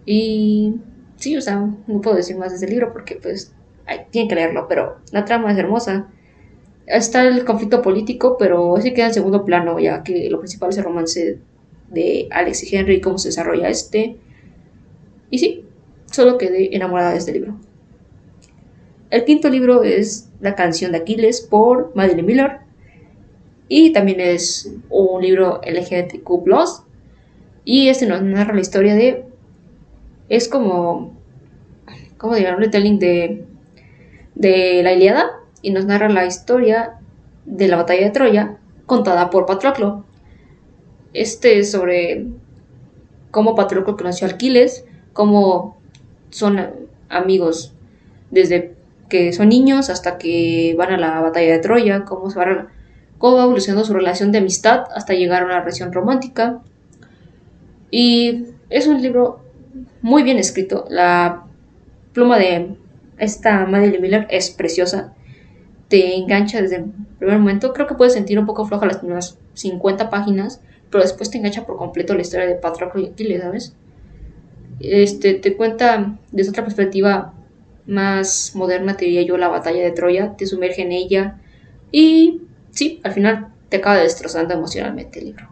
Y 0.06 0.76
sí, 1.18 1.38
o 1.38 1.42
sea, 1.42 1.70
no 1.88 2.02
puedo 2.02 2.16
decir 2.16 2.38
más 2.38 2.52
de 2.52 2.58
ese 2.58 2.68
libro 2.68 2.92
porque 2.92 3.16
pues 3.16 3.54
hay, 3.86 4.06
tienen 4.10 4.30
que 4.30 4.36
leerlo, 4.36 4.68
pero 4.68 4.98
la 5.12 5.26
trama 5.26 5.52
es 5.52 5.58
hermosa. 5.58 6.08
Está 6.88 7.28
el 7.28 7.46
conflicto 7.46 7.84
político, 7.84 8.36
pero 8.40 8.78
ese 8.78 8.94
queda 8.94 9.08
en 9.08 9.14
segundo 9.14 9.46
plano, 9.46 9.80
ya 9.80 10.02
que 10.02 10.30
lo 10.30 10.40
principal 10.40 10.70
es 10.70 10.78
el 10.78 10.86
romance 10.86 11.40
de 11.92 12.28
Alex 12.32 12.64
y 12.64 12.76
Henry 12.76 13.02
cómo 13.02 13.18
se 13.18 13.30
desarrolla 13.30 13.70
este. 13.70 14.18
Y 15.30 15.40
sí, 15.40 15.66
solo 16.12 16.38
quedé 16.38 16.76
enamorada 16.76 17.12
de 17.12 17.18
este 17.18 17.34
libro. 17.34 17.58
El 19.10 19.26
quinto 19.26 19.50
libro 19.50 19.84
es 19.84 20.30
La 20.40 20.56
canción 20.56 20.92
de 20.92 21.00
Aquiles 21.00 21.42
por 21.42 21.92
Madeline 21.96 22.26
Miller. 22.26 22.58
Y 23.68 23.92
también 23.92 24.20
es 24.20 24.72
un 24.90 25.22
libro 25.22 25.62
LGBTQ. 25.64 26.30
Y 27.66 27.90
este 27.90 28.06
nos 28.06 28.22
narra 28.22 28.54
la 28.54 28.62
historia 28.62 28.96
de. 28.96 29.26
Es 30.28 30.48
como. 30.48 31.18
¿Cómo 32.18 32.36
diría? 32.36 32.56
Un 32.56 32.62
retelling 32.62 33.00
de. 33.00 33.46
De 34.36 34.82
la 34.84 34.94
Iliada. 34.94 35.32
Y 35.62 35.72
nos 35.72 35.86
narra 35.86 36.10
la 36.10 36.26
historia 36.26 37.00
de 37.46 37.68
la 37.68 37.78
batalla 37.78 38.06
de 38.06 38.12
Troya 38.12 38.58
contada 38.86 39.30
por 39.30 39.46
Patroclo. 39.46 40.06
Este 41.14 41.60
es 41.60 41.72
sobre 41.72 42.28
cómo 43.32 43.56
Patroclo 43.56 43.96
conoció 43.98 44.28
a 44.28 44.32
Aquiles, 44.32 44.86
cómo 45.14 45.78
son 46.30 46.60
amigos 47.10 47.74
desde 48.32 48.76
que 49.10 49.34
son 49.34 49.50
niños 49.50 49.90
hasta 49.90 50.18
que 50.18 50.76
van 50.78 50.94
a 50.94 50.98
la 50.98 51.20
batalla 51.22 51.54
de 51.54 51.60
Troya, 51.60 52.06
cómo 52.06 52.30
se 52.30 52.38
va, 52.38 52.68
cómo 53.18 53.38
va 53.38 53.44
evolucionando 53.44 53.86
su 53.86 53.94
relación 53.94 54.32
de 54.32 54.38
amistad 54.38 54.84
hasta 54.94 55.14
llegar 55.14 55.42
a 55.42 55.46
una 55.46 55.60
relación 55.60 55.92
romántica 55.92 56.62
y 57.92 58.46
es 58.70 58.88
un 58.88 59.02
libro 59.02 59.42
muy 60.02 60.24
bien 60.24 60.38
escrito. 60.38 60.86
La 60.90 61.44
pluma 62.14 62.38
de 62.38 62.76
esta 63.18 63.66
Madeline 63.66 64.02
Miller 64.02 64.28
es 64.30 64.52
preciosa. 64.52 65.14
Te 65.88 66.16
engancha 66.16 66.62
desde 66.62 66.78
el 66.78 66.86
primer 67.18 67.40
momento. 67.40 67.74
Creo 67.74 67.88
que 67.88 67.96
puedes 67.96 68.14
sentir 68.14 68.38
un 68.40 68.46
poco 68.46 68.66
floja 68.66 68.86
las 68.86 68.98
primeras 68.98 69.40
50 69.56 70.10
páginas, 70.10 70.62
pero 70.90 71.04
después 71.04 71.30
te 71.30 71.38
engancha 71.38 71.66
por 71.66 71.78
completo 71.78 72.14
la 72.14 72.22
historia 72.22 72.48
de 72.48 72.56
Patroclo 72.56 73.02
y 73.02 73.08
Aquiles, 73.08 73.42
¿sabes? 73.42 73.76
Este, 74.80 75.34
te 75.34 75.56
cuenta 75.56 76.18
desde 76.32 76.52
otra 76.52 76.64
perspectiva 76.64 77.34
más 77.86 78.56
moderna, 78.56 78.96
te 78.96 79.06
diría 79.06 79.24
yo, 79.24 79.38
la 79.38 79.48
batalla 79.48 79.84
de 79.84 79.92
Troya, 79.92 80.36
te 80.38 80.46
sumerge 80.46 80.84
en 80.84 80.92
ella 80.92 81.40
y 81.92 82.42
sí, 82.72 83.00
al 83.04 83.14
final 83.14 83.50
te 83.70 83.78
acaba 83.78 83.98
destrozando 83.98 84.54
emocionalmente 84.54 85.20
el 85.20 85.26
libro. 85.26 85.50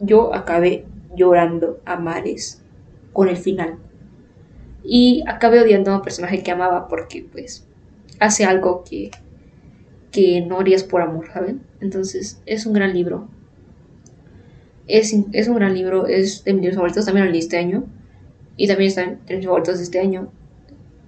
Yo 0.00 0.34
acabé 0.34 0.84
llorando 1.14 1.80
a 1.84 1.96
mares 1.96 2.62
con 3.12 3.28
el 3.28 3.36
final. 3.36 3.78
Y 4.84 5.22
acabé 5.28 5.60
odiando 5.60 5.92
a 5.92 5.96
un 5.96 6.02
personaje 6.02 6.42
que 6.42 6.50
amaba 6.50 6.88
porque 6.88 7.24
pues 7.30 7.66
hace 8.18 8.44
algo 8.44 8.82
que, 8.88 9.10
que 10.10 10.40
no 10.40 10.60
harías 10.60 10.82
por 10.82 11.02
amor, 11.02 11.28
¿saben? 11.32 11.62
Entonces 11.80 12.42
es 12.46 12.66
un 12.66 12.72
gran 12.72 12.92
libro. 12.92 13.28
Es, 14.88 15.14
es 15.32 15.48
un 15.48 15.56
gran 15.56 15.74
libro, 15.74 16.06
es 16.06 16.44
de 16.44 16.52
mis 16.52 16.74
favoritos, 16.74 17.04
también 17.04 17.26
lo 17.26 17.32
leí 17.32 17.40
este 17.40 17.58
año. 17.58 17.84
Y 18.56 18.68
también 18.68 18.88
está 18.88 19.02
entre 19.02 19.36
mis 19.36 19.46
favoritos 19.46 19.78
de 19.78 19.84
este 19.84 20.00
año. 20.00 20.30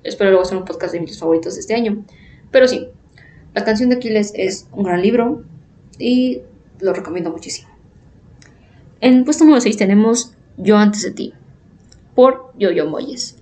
Espero 0.03 0.31
luego 0.31 0.45
hacer 0.45 0.57
un 0.59 0.65
podcast 0.65 0.93
de 0.93 1.01
mis 1.01 1.19
favoritos 1.19 1.55
de 1.55 1.61
este 1.61 1.75
año. 1.75 2.05
Pero 2.51 2.69
sí, 2.69 2.89
La 3.55 3.65
canción 3.65 3.89
de 3.89 3.97
Aquiles 3.97 4.33
es 4.35 4.67
un 4.73 4.85
gran 4.85 5.01
libro 5.01 5.45
y 5.99 6.41
lo 6.81 6.93
recomiendo 6.93 7.31
muchísimo. 7.31 7.69
En 9.01 9.25
puesto 9.25 9.45
número 9.45 9.61
6 9.61 9.77
tenemos 9.77 10.35
Yo 10.57 10.77
antes 10.77 11.03
de 11.03 11.13
ti, 11.13 11.35
por 12.15 12.53
Yo-Yo 12.59 12.89
Moyes. 12.89 13.37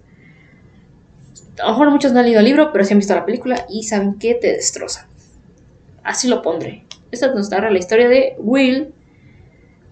A 1.61 1.67
lo 1.67 1.71
mejor 1.71 1.91
muchos 1.91 2.13
no 2.13 2.19
han 2.19 2.27
leído 2.27 2.41
el 2.41 2.47
libro, 2.47 2.73
pero 2.73 2.85
sí 2.85 2.93
han 2.93 2.99
visto 2.99 3.15
la 3.15 3.25
película 3.25 3.67
y 3.71 3.85
saben 3.85 4.19
que 4.19 4.35
te 4.35 4.49
destroza. 4.49 5.09
Así 6.03 6.29
lo 6.29 6.43
pondré. 6.43 6.85
Esta 7.11 7.33
nos 7.35 7.51
narra 7.51 7.71
la 7.71 7.79
historia 7.79 8.09
de 8.09 8.35
Will, 8.39 8.93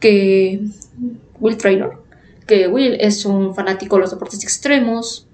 que. 0.00 0.60
Will 1.38 1.56
Traynor. 1.56 2.02
Que 2.46 2.66
Will 2.68 2.96
es 3.00 3.24
un 3.24 3.54
fanático 3.54 3.96
de 3.96 4.02
los 4.02 4.10
deportes 4.10 4.42
extremos. 4.42 5.26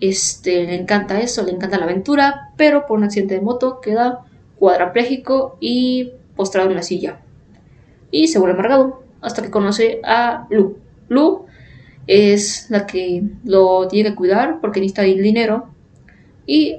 Este, 0.00 0.64
le 0.64 0.74
encanta 0.74 1.20
eso, 1.20 1.44
le 1.44 1.52
encanta 1.52 1.78
la 1.78 1.84
aventura, 1.84 2.52
pero 2.56 2.86
por 2.86 2.98
un 2.98 3.04
accidente 3.04 3.34
de 3.34 3.40
moto 3.40 3.80
queda 3.80 4.24
cuadrapléjico 4.58 5.56
y 5.60 6.12
postrado 6.36 6.70
en 6.70 6.76
la 6.76 6.82
silla 6.82 7.20
y 8.14 8.28
se 8.28 8.38
vuelve 8.38 8.54
amargado 8.54 9.02
hasta 9.20 9.42
que 9.42 9.50
conoce 9.50 10.00
a 10.04 10.46
Lu. 10.48 10.76
Lu 11.08 11.46
es 12.06 12.70
la 12.70 12.86
que 12.86 13.24
lo 13.44 13.88
tiene 13.88 14.10
que 14.10 14.14
cuidar 14.14 14.60
porque 14.60 14.78
necesita 14.78 15.02
dinero 15.02 15.66
y 16.46 16.78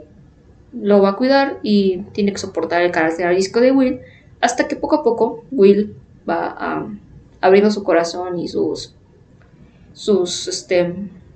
lo 0.71 1.01
va 1.01 1.09
a 1.09 1.15
cuidar 1.17 1.59
y 1.61 2.03
tiene 2.13 2.31
que 2.31 2.37
soportar 2.37 2.83
el 2.83 2.91
carácter 2.91 3.27
arisco 3.27 3.59
de 3.59 3.73
Will 3.73 3.99
hasta 4.39 4.69
que 4.69 4.77
poco 4.77 4.95
a 4.95 5.03
poco 5.03 5.43
Will 5.51 5.95
va 6.27 6.87
abriendo 7.41 7.71
su 7.71 7.83
corazón 7.83 8.39
y 8.39 8.47
sus 8.47 8.93
sus 9.93 10.47
este 10.47 10.95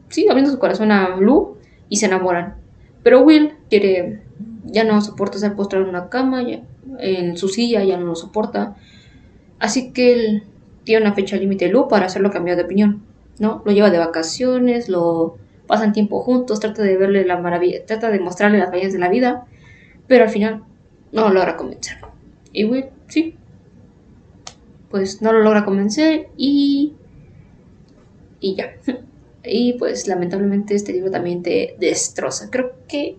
sí 0.09 0.27
abriendo 0.27 0.51
su 0.51 0.59
corazón 0.59 0.91
a 0.91 1.15
Lu 1.17 1.57
y 1.87 1.97
se 1.97 2.07
enamoran 2.07 2.55
pero 3.03 3.21
Will 3.21 3.53
quiere 3.69 4.21
ya 4.65 4.83
no 4.83 5.01
soporta 5.01 5.37
ser 5.37 5.55
postrado 5.55 5.85
en 5.85 5.89
una 5.89 6.09
cama 6.09 6.43
en 6.99 7.37
su 7.37 7.47
silla 7.47 7.83
ya 7.83 7.97
no 7.97 8.05
lo 8.05 8.15
soporta 8.15 8.75
Así 9.59 9.91
que 9.91 10.13
él 10.13 10.43
tiene 10.85 11.05
una 11.05 11.13
fecha 11.13 11.35
límite 11.35 11.67
Lu 11.67 11.87
para 11.87 12.05
hacerlo 12.05 12.31
cambiar 12.31 12.57
de 12.57 12.63
opinión, 12.63 13.03
¿no? 13.37 13.61
Lo 13.65 13.71
lleva 13.71 13.89
de 13.89 13.99
vacaciones, 13.99 14.89
lo 14.89 15.37
pasan 15.67 15.93
tiempo 15.93 16.21
juntos, 16.21 16.59
trata 16.59 16.81
de 16.81 16.97
verle 16.97 17.25
la 17.25 17.37
maravilla, 17.37 17.85
trata 17.85 18.09
de 18.09 18.19
mostrarle 18.19 18.57
las 18.57 18.69
maravillas 18.69 18.93
de 18.93 18.99
la 18.99 19.09
vida, 19.09 19.45
pero 20.07 20.23
al 20.23 20.29
final 20.29 20.63
no 21.11 21.27
lo 21.27 21.33
logra 21.33 21.57
convencer. 21.57 21.97
Y 22.53 22.63
Will, 22.63 22.85
sí, 23.07 23.35
pues 24.89 25.21
no 25.21 25.31
lo 25.31 25.41
logra 25.41 25.65
convencer 25.65 26.29
y 26.37 26.93
y 28.39 28.55
ya. 28.55 28.73
Y 29.41 29.73
pues 29.79 30.05
lamentablemente 30.07 30.75
este 30.75 30.91
libro 30.91 31.11
también 31.11 31.41
te 31.41 31.77
destroza. 31.79 32.49
Creo 32.51 32.73
que 32.89 33.15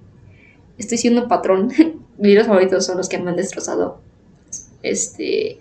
estoy 0.77 0.99
siendo 0.99 1.29
patrón. 1.29 1.73
Mis 2.19 2.29
libros 2.29 2.47
favoritos 2.47 2.85
son 2.85 2.99
los 2.99 3.09
que 3.09 3.19
me 3.19 3.31
han 3.31 3.37
destrozado. 3.37 4.01
Este 4.83 5.59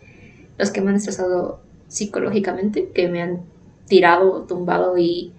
los 0.57 0.71
que 0.71 0.81
me 0.81 0.89
han 0.89 0.95
destrozado 0.95 1.61
psicológicamente, 1.87 2.89
que 2.93 3.07
me 3.07 3.21
han 3.21 3.41
tirado, 3.87 4.43
tumbado 4.43 4.97
y 4.97 5.31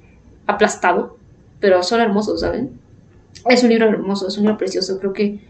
aplastado, 0.47 1.19
pero 1.61 1.83
son 1.83 2.01
hermosos, 2.01 2.41
¿saben? 2.41 2.81
Es 3.49 3.63
un 3.63 3.69
libro 3.69 3.89
hermoso, 3.89 4.27
es 4.27 4.37
un 4.39 4.45
libro 4.45 4.59
precioso. 4.59 4.99
Creo 4.99 5.13
que 5.13 5.41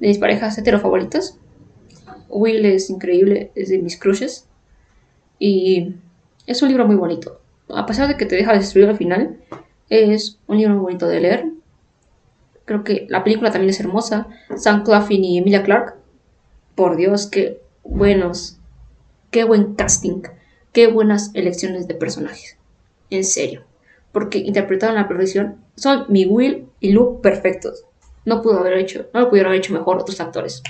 de 0.00 0.08
mis 0.08 0.18
parejas 0.18 0.58
hetero 0.58 0.80
favoritas. 0.80 1.38
Will 2.28 2.64
es 2.64 2.90
increíble, 2.90 3.52
es 3.54 3.68
de 3.68 3.78
mis 3.78 3.98
crushes. 3.98 4.49
Y 5.40 5.96
es 6.46 6.62
un 6.62 6.68
libro 6.68 6.86
muy 6.86 6.96
bonito. 6.96 7.40
A 7.70 7.86
pesar 7.86 8.06
de 8.06 8.16
que 8.16 8.26
te 8.26 8.36
deja 8.36 8.52
destruido 8.52 8.90
al 8.90 8.96
final, 8.96 9.40
es 9.88 10.38
un 10.46 10.58
libro 10.58 10.74
muy 10.74 10.82
bonito 10.82 11.08
de 11.08 11.20
leer. 11.20 11.46
Creo 12.66 12.84
que 12.84 13.06
la 13.08 13.24
película 13.24 13.50
también 13.50 13.70
es 13.70 13.80
hermosa. 13.80 14.28
Sam 14.56 14.84
Claflin 14.84 15.24
y 15.24 15.38
Emilia 15.38 15.64
Clarke. 15.64 15.94
Por 16.76 16.96
Dios, 16.96 17.26
qué 17.26 17.60
buenos. 17.82 18.58
Qué 19.30 19.44
buen 19.44 19.74
casting. 19.74 20.22
Qué 20.72 20.86
buenas 20.86 21.34
elecciones 21.34 21.88
de 21.88 21.94
personajes. 21.94 22.58
En 23.08 23.24
serio. 23.24 23.64
Porque 24.12 24.38
interpretaron 24.38 24.96
la 24.96 25.08
perfección. 25.08 25.56
Son 25.74 26.04
mi 26.08 26.26
Will 26.26 26.66
y 26.80 26.92
Luke 26.92 27.22
perfectos. 27.22 27.84
No 28.26 28.42
pudo 28.42 28.58
haber 28.58 28.74
hecho, 28.74 29.06
no 29.14 29.20
lo 29.20 29.30
pudieron 29.30 29.50
haber 29.50 29.60
hecho 29.60 29.72
mejor 29.72 29.98
otros 29.98 30.20
actores. 30.20 30.62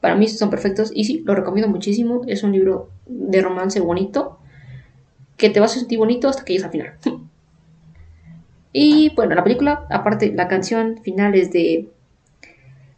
Para 0.00 0.14
mí 0.14 0.28
son 0.28 0.50
perfectos 0.50 0.92
y 0.94 1.04
sí, 1.04 1.22
lo 1.24 1.34
recomiendo 1.34 1.70
muchísimo. 1.70 2.22
Es 2.26 2.42
un 2.42 2.52
libro 2.52 2.90
de 3.06 3.40
romance 3.40 3.80
bonito 3.80 4.38
que 5.36 5.50
te 5.50 5.60
vas 5.60 5.76
a 5.76 5.78
sentir 5.78 5.98
bonito 5.98 6.28
hasta 6.28 6.44
que 6.44 6.54
llegues 6.54 6.64
al 6.64 6.70
final. 6.70 6.94
y 8.72 9.10
bueno, 9.14 9.34
la 9.34 9.44
película, 9.44 9.86
aparte, 9.90 10.32
la 10.32 10.48
canción 10.48 11.00
final 11.02 11.34
es 11.34 11.52
de. 11.52 11.88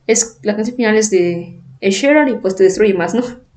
Es, 0.06 0.38
la 0.42 0.56
canción 0.56 0.76
final 0.76 0.96
es 0.96 1.10
de 1.10 1.60
Sheeran 1.80 2.28
y 2.28 2.34
pues 2.34 2.56
te 2.56 2.64
destruye 2.64 2.94
más, 2.94 3.14
¿no? 3.14 3.22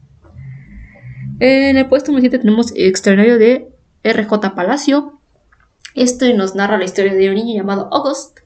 En 1.39 1.75
el 1.75 1.87
puesto 1.87 2.11
número 2.11 2.29
7 2.29 2.37
tenemos 2.37 2.71
Extraordinario 2.75 3.39
de 3.39 3.71
RJ 4.03 4.53
Palacio. 4.53 5.19
Este 5.95 6.35
nos 6.35 6.53
narra 6.53 6.77
la 6.77 6.85
historia 6.85 7.15
de 7.15 7.29
un 7.29 7.35
niño 7.35 7.55
llamado 7.55 7.89
August. 7.91 8.41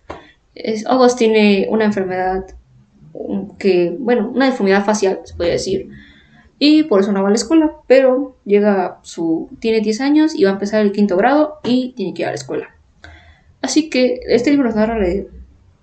August 0.88 1.18
tiene 1.18 1.68
una 1.70 1.84
enfermedad 1.84 2.46
que, 3.58 3.96
bueno, 4.00 4.32
una 4.34 4.46
deformidad 4.46 4.86
facial, 4.86 5.22
se 5.24 5.36
puede 5.36 5.52
decir. 5.52 5.90
Y 6.58 6.84
por 6.84 7.02
eso 7.02 7.12
no 7.12 7.22
va 7.22 7.28
a 7.28 7.32
la 7.32 7.38
escuela, 7.38 7.72
pero 7.88 8.38
llega 8.46 9.00
su, 9.02 9.50
tiene 9.60 9.82
10 9.82 10.02
años 10.02 10.36
y 10.36 10.44
va 10.44 10.52
a 10.52 10.54
empezar 10.54 10.82
el 10.82 10.92
quinto 10.92 11.18
grado 11.18 11.60
y 11.64 11.94
tiene 11.94 12.14
que 12.14 12.22
ir 12.22 12.28
a 12.28 12.32
la 12.32 12.36
escuela. 12.36 12.76
Así 13.62 13.90
que 13.90 14.20
este 14.28 14.52
libro 14.52 14.68
nos 14.68 14.76
narra 14.76 14.98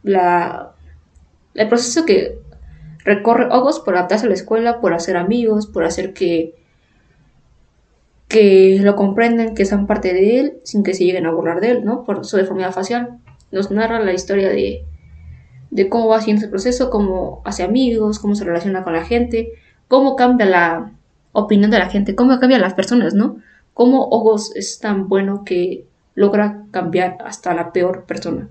la, 0.02 0.72
el 1.54 1.68
proceso 1.68 2.04
que 2.06 2.38
recorre 3.04 3.48
August 3.50 3.84
por 3.84 3.96
adaptarse 3.96 4.26
a 4.26 4.28
la 4.28 4.34
escuela, 4.34 4.80
por 4.80 4.94
hacer 4.94 5.16
amigos, 5.16 5.66
por 5.66 5.84
hacer 5.84 6.12
que 6.12 6.54
que 8.32 8.78
lo 8.80 8.96
comprenden, 8.96 9.54
que 9.54 9.66
son 9.66 9.86
parte 9.86 10.14
de 10.14 10.40
él, 10.40 10.54
sin 10.64 10.82
que 10.82 10.94
se 10.94 11.04
lleguen 11.04 11.26
a 11.26 11.32
burlar 11.32 11.60
de 11.60 11.70
él, 11.70 11.84
¿no? 11.84 12.04
Por 12.04 12.24
su 12.24 12.38
deformidad 12.38 12.72
facial. 12.72 13.18
Nos 13.50 13.70
narra 13.70 14.00
la 14.00 14.14
historia 14.14 14.48
de, 14.48 14.86
de 15.72 15.88
cómo 15.88 16.06
va 16.06 16.18
haciendo 16.18 16.40
ese 16.40 16.50
proceso, 16.50 16.90
cómo 16.90 17.40
hace 17.44 17.62
amigos, 17.62 18.18
cómo 18.18 18.34
se 18.34 18.44
relaciona 18.44 18.84
con 18.84 18.92
la 18.92 19.04
gente, 19.04 19.52
cómo 19.88 20.16
cambia 20.16 20.44
la 20.44 20.92
opinión 21.32 21.70
de 21.70 21.78
la 21.78 21.88
gente, 21.88 22.14
cómo 22.14 22.38
cambian 22.38 22.60
las 22.60 22.74
personas, 22.74 23.14
¿no? 23.14 23.38
Cómo 23.72 24.04
Ogos 24.10 24.54
es 24.54 24.80
tan 24.80 25.08
bueno 25.08 25.44
que 25.44 25.86
logra 26.14 26.64
cambiar 26.72 27.16
hasta 27.24 27.54
la 27.54 27.72
peor 27.72 28.04
persona, 28.04 28.50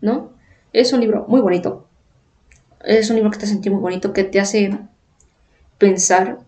¿no? 0.00 0.30
Es 0.72 0.94
un 0.94 1.00
libro 1.00 1.26
muy 1.28 1.42
bonito. 1.42 1.86
Es 2.82 3.10
un 3.10 3.16
libro 3.16 3.30
que 3.30 3.38
te 3.38 3.44
hace 3.44 3.70
muy 3.70 3.80
bonito, 3.80 4.14
que 4.14 4.24
te 4.24 4.40
hace 4.40 4.78
pensar 5.76 6.38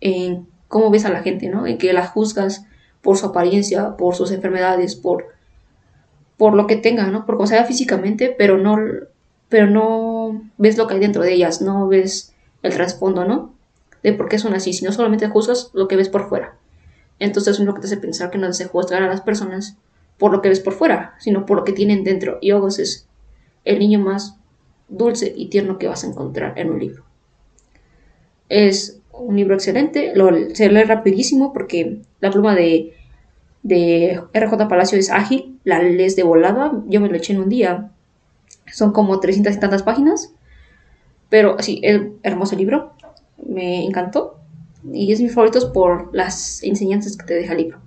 en 0.00 0.46
cómo 0.68 0.90
ves 0.90 1.04
a 1.04 1.10
la 1.10 1.22
gente, 1.22 1.48
¿no? 1.48 1.66
En 1.66 1.78
que 1.78 1.92
la 1.92 2.06
juzgas 2.06 2.64
por 3.02 3.16
su 3.16 3.26
apariencia, 3.26 3.96
por 3.96 4.14
sus 4.14 4.30
enfermedades, 4.30 4.94
por, 4.94 5.34
por 6.38 6.54
lo 6.54 6.66
que 6.66 6.76
tenga, 6.76 7.08
¿no? 7.08 7.26
Por 7.26 7.36
cómo 7.36 7.46
sea 7.46 7.64
físicamente, 7.64 8.34
pero 8.38 8.56
no, 8.56 8.78
pero 9.50 9.66
no 9.66 10.40
ves 10.56 10.78
lo 10.78 10.86
que 10.86 10.94
hay 10.94 11.00
dentro 11.00 11.22
de 11.22 11.34
ellas, 11.34 11.60
no 11.60 11.86
ves 11.88 12.32
el 12.62 12.72
trasfondo, 12.72 13.26
¿no? 13.26 13.54
De 14.02 14.12
por 14.12 14.28
qué 14.28 14.38
son 14.38 14.54
así, 14.54 14.72
sino 14.72 14.92
solamente 14.92 15.28
juzgas 15.28 15.70
lo 15.74 15.88
que 15.88 15.96
ves 15.96 16.08
por 16.08 16.28
fuera. 16.28 16.54
Entonces 17.18 17.58
es 17.58 17.64
lo 17.64 17.74
que 17.74 17.80
te 17.80 17.88
hace 17.88 17.96
pensar 17.96 18.30
que 18.30 18.38
no 18.38 18.50
se 18.52 18.66
juzgar 18.66 19.02
a 19.02 19.08
las 19.08 19.20
personas 19.20 19.76
por 20.16 20.32
lo 20.32 20.40
que 20.40 20.48
ves 20.48 20.60
por 20.60 20.74
fuera, 20.74 21.14
sino 21.18 21.44
por 21.44 21.58
lo 21.58 21.64
que 21.64 21.72
tienen 21.72 22.04
dentro. 22.04 22.38
Y 22.40 22.52
Ogos 22.52 22.78
es 22.78 23.08
el 23.64 23.80
niño 23.80 23.98
más 23.98 24.36
dulce 24.88 25.32
y 25.36 25.48
tierno 25.48 25.78
que 25.78 25.88
vas 25.88 26.04
a 26.04 26.06
encontrar 26.06 26.56
en 26.56 26.70
un 26.70 26.78
libro. 26.78 27.04
Es 28.48 29.00
un 29.12 29.36
libro 29.36 29.54
excelente, 29.54 30.12
lo, 30.14 30.30
se 30.54 30.70
lee 30.70 30.84
rapidísimo 30.84 31.52
porque 31.52 32.00
la 32.20 32.30
pluma 32.30 32.54
de, 32.54 32.94
de 33.62 34.22
RJ 34.32 34.68
Palacio 34.68 34.98
es 34.98 35.10
ágil, 35.10 35.58
la 35.64 35.82
lees 35.82 36.16
de 36.16 36.22
volada, 36.22 36.72
yo 36.86 37.00
me 37.00 37.08
lo 37.08 37.16
eché 37.16 37.32
en 37.32 37.40
un 37.40 37.48
día. 37.48 37.90
Son 38.72 38.92
como 38.92 39.20
300 39.20 39.54
y 39.54 39.60
tantas 39.60 39.82
páginas, 39.82 40.32
pero 41.28 41.56
sí, 41.60 41.80
es 41.82 42.00
hermoso 42.22 42.56
libro, 42.56 42.94
me 43.46 43.84
encantó 43.84 44.38
y 44.92 45.12
es 45.12 45.20
mi 45.20 45.28
favorito 45.28 45.72
por 45.72 46.14
las 46.14 46.62
enseñanzas 46.62 47.16
que 47.16 47.26
te 47.26 47.34
deja 47.34 47.52
el 47.52 47.58
libro, 47.58 47.78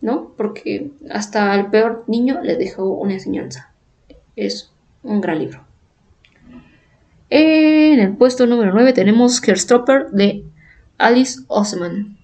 ¿no? 0.00 0.32
Porque 0.36 0.90
hasta 1.10 1.54
el 1.54 1.66
peor 1.66 2.04
niño 2.06 2.40
le 2.42 2.56
dejó 2.56 2.88
una 2.88 3.14
enseñanza. 3.14 3.72
Es 4.36 4.72
un 5.02 5.20
gran 5.20 5.38
libro. 5.38 5.64
En 7.28 8.00
el 8.00 8.16
puesto 8.16 8.46
número 8.46 8.72
9 8.72 8.92
tenemos 8.92 9.46
Herstopper 9.46 10.10
de 10.10 10.44
Alice 10.98 11.40
Osman. 11.48 12.18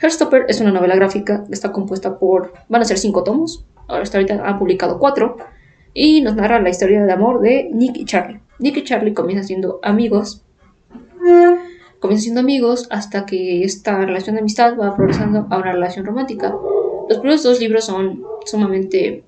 Herstopper 0.00 0.44
es 0.48 0.60
una 0.60 0.72
novela 0.72 0.94
gráfica 0.94 1.44
que 1.44 1.54
está 1.54 1.72
compuesta 1.72 2.18
por, 2.18 2.52
van 2.68 2.82
a 2.82 2.84
ser 2.84 2.98
cinco 2.98 3.24
tomos, 3.24 3.64
ahora 3.88 4.02
hasta 4.02 4.18
ahorita 4.18 4.46
han 4.46 4.58
publicado 4.58 4.98
cuatro, 4.98 5.38
y 5.94 6.20
nos 6.20 6.36
narra 6.36 6.60
la 6.60 6.68
historia 6.68 7.04
de 7.04 7.12
amor 7.12 7.40
de 7.40 7.70
Nick 7.72 7.96
y 7.96 8.04
Charlie. 8.04 8.40
Nick 8.58 8.76
y 8.76 8.84
Charlie 8.84 9.14
comienzan 9.14 9.46
siendo 9.46 9.80
amigos, 9.82 10.42
comienzan 12.00 12.22
siendo 12.22 12.40
amigos 12.40 12.86
hasta 12.90 13.24
que 13.24 13.64
esta 13.64 14.04
relación 14.04 14.36
de 14.36 14.40
amistad 14.40 14.78
va 14.78 14.94
progresando 14.94 15.46
a 15.50 15.58
una 15.58 15.72
relación 15.72 16.04
romántica. 16.04 16.54
Los 17.08 17.18
primeros 17.18 17.42
dos 17.42 17.60
libros 17.60 17.84
son 17.84 18.22
sumamente 18.44 19.24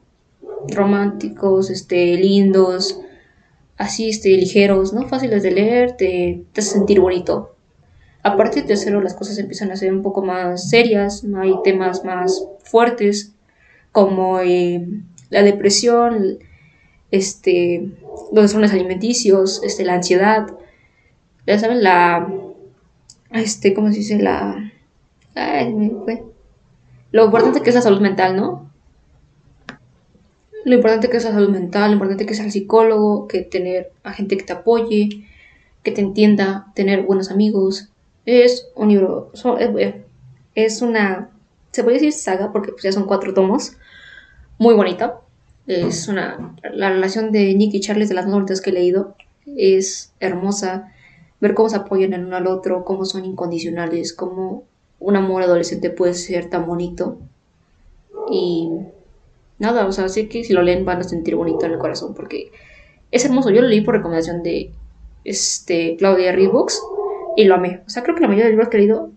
románticos, 0.69 1.71
este, 1.71 2.17
lindos, 2.17 3.01
así, 3.79 4.11
este, 4.11 4.31
ligeros, 4.31 4.93
¿no? 4.93 5.09
Fáciles 5.09 5.43
de 5.43 5.51
leer, 5.53 5.97
te, 5.97 6.45
te 6.53 6.61
hace 6.61 6.73
sentir 6.73 7.01
bonito. 7.01 7.55
A 8.29 8.37
partir 8.37 8.67
de 8.67 8.77
cero 8.77 9.01
las 9.01 9.15
cosas 9.15 9.39
empiezan 9.39 9.71
a 9.71 9.77
ser 9.77 9.91
un 9.91 10.03
poco 10.03 10.23
más 10.23 10.69
serias, 10.69 11.25
¿no? 11.25 11.41
hay 11.41 11.55
temas 11.65 12.05
más 12.05 12.45
fuertes 12.63 13.33
como 13.91 14.41
eh, 14.41 14.87
la 15.31 15.43
depresión, 15.43 16.39
este, 17.11 17.91
los 18.31 18.43
desórdenes 18.43 18.75
alimenticios, 18.75 19.63
este, 19.65 19.87
la 19.87 19.95
ansiedad, 19.95 20.47
ya 21.47 21.59
saben, 21.59 21.83
la, 21.83 22.31
este, 23.31 23.73
¿cómo 23.73 23.89
se 23.89 23.97
dice? 23.97 24.19
La. 24.19 24.73
Lo 27.11 27.25
importante 27.25 27.63
que 27.63 27.71
es 27.71 27.75
la 27.77 27.81
salud 27.81 28.03
mental, 28.03 28.37
¿no? 28.37 28.71
Lo 30.67 30.75
importante 30.75 31.09
que 31.09 31.17
es 31.17 31.25
la 31.25 31.33
salud 31.33 31.49
mental, 31.49 31.93
lo 31.93 31.95
importante 31.95 32.27
que 32.27 32.35
es 32.35 32.41
el 32.41 32.53
psicólogo, 32.53 33.27
que 33.27 33.41
tener 33.41 33.91
a 34.03 34.13
gente 34.13 34.37
que 34.37 34.45
te 34.45 34.53
apoye, 34.53 35.25
que 35.83 35.93
te 35.93 36.03
entienda, 36.03 36.67
tener 36.75 37.05
buenos 37.05 37.31
amigos, 37.31 37.89
es 38.29 38.69
un 38.75 38.91
libro, 38.91 39.33
es 40.55 40.83
una, 40.83 41.31
se 41.73 41.83
puede 41.83 41.95
decir 41.95 42.13
saga 42.13 42.53
porque 42.53 42.73
pues, 42.73 42.83
ya 42.83 42.93
son 42.93 43.07
cuatro 43.07 43.33
tomos, 43.33 43.73
muy 44.59 44.75
bonita. 44.75 45.21
Es 45.67 46.09
una, 46.09 46.57
la 46.73 46.91
relación 46.91 47.31
de 47.31 47.55
Nick 47.55 47.75
y 47.75 47.81
Charlie 47.81 48.07
de 48.07 48.15
las 48.15 48.27
bonitas 48.27 48.61
que 48.61 48.71
he 48.71 48.73
leído. 48.73 49.15
Es 49.57 50.13
hermosa. 50.19 50.93
Ver 51.41 51.55
cómo 51.55 51.69
se 51.69 51.77
apoyan 51.77 52.15
el 52.15 52.25
uno 52.25 52.37
al 52.37 52.47
otro, 52.47 52.85
cómo 52.85 53.05
son 53.05 53.25
incondicionales, 53.25 54.13
cómo 54.13 54.65
un 54.99 55.17
amor 55.17 55.43
adolescente 55.43 55.91
puede 55.91 56.15
ser 56.15 56.51
tan 56.51 56.67
bonito. 56.67 57.19
Y 58.31 58.71
nada, 59.59 59.87
o 59.87 59.93
sea, 59.93 60.09
sé 60.09 60.29
que 60.29 60.43
si 60.43 60.53
lo 60.53 60.63
leen 60.63 60.85
van 60.85 61.01
a 61.01 61.05
sentir 61.05 61.37
bonito 61.37 61.67
en 61.67 61.73
el 61.73 61.79
corazón 61.79 62.15
porque 62.15 62.51
es 63.11 63.25
hermoso. 63.25 63.51
Yo 63.51 63.63
lo 63.63 63.69
leí 63.69 63.83
por 63.83 63.95
recomendación 63.95 64.43
de 64.43 64.73
este, 65.25 65.97
Claudia 65.97 66.33
Reebooks 66.33 66.81
y 67.39 67.45
lo 67.45 67.55
amé. 67.55 67.83
O 67.87 67.89
sea, 67.89 68.03
creo 68.03 68.17
que 68.17 68.21
la 68.21 68.27
mayoría 68.27 68.47
de 68.47 68.51
libros 68.51 68.69
que 68.69 68.79
he 68.79 68.81
leído 68.81 69.13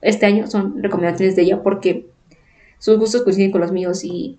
este 0.00 0.24
año 0.24 0.46
son 0.46 0.82
recomendaciones 0.82 1.36
de 1.36 1.42
ella 1.42 1.62
porque 1.62 2.06
sus 2.78 2.98
gustos 2.98 3.20
coinciden 3.20 3.50
con 3.50 3.60
los 3.60 3.70
míos 3.70 4.02
y 4.02 4.38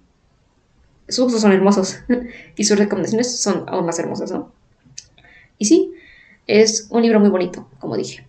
sus 1.07 1.25
gustos 1.25 1.41
son 1.41 1.51
hermosos 1.51 1.99
y 2.55 2.63
sus 2.63 2.79
recomendaciones 2.79 3.39
son 3.39 3.65
aún 3.67 3.85
más 3.85 3.99
hermosas, 3.99 4.31
¿no? 4.31 4.51
Y 5.59 5.65
sí, 5.65 5.91
es 6.47 6.87
un 6.89 7.03
libro 7.03 7.19
muy 7.19 7.29
bonito, 7.29 7.67
como 7.79 7.95
dije. 7.95 8.25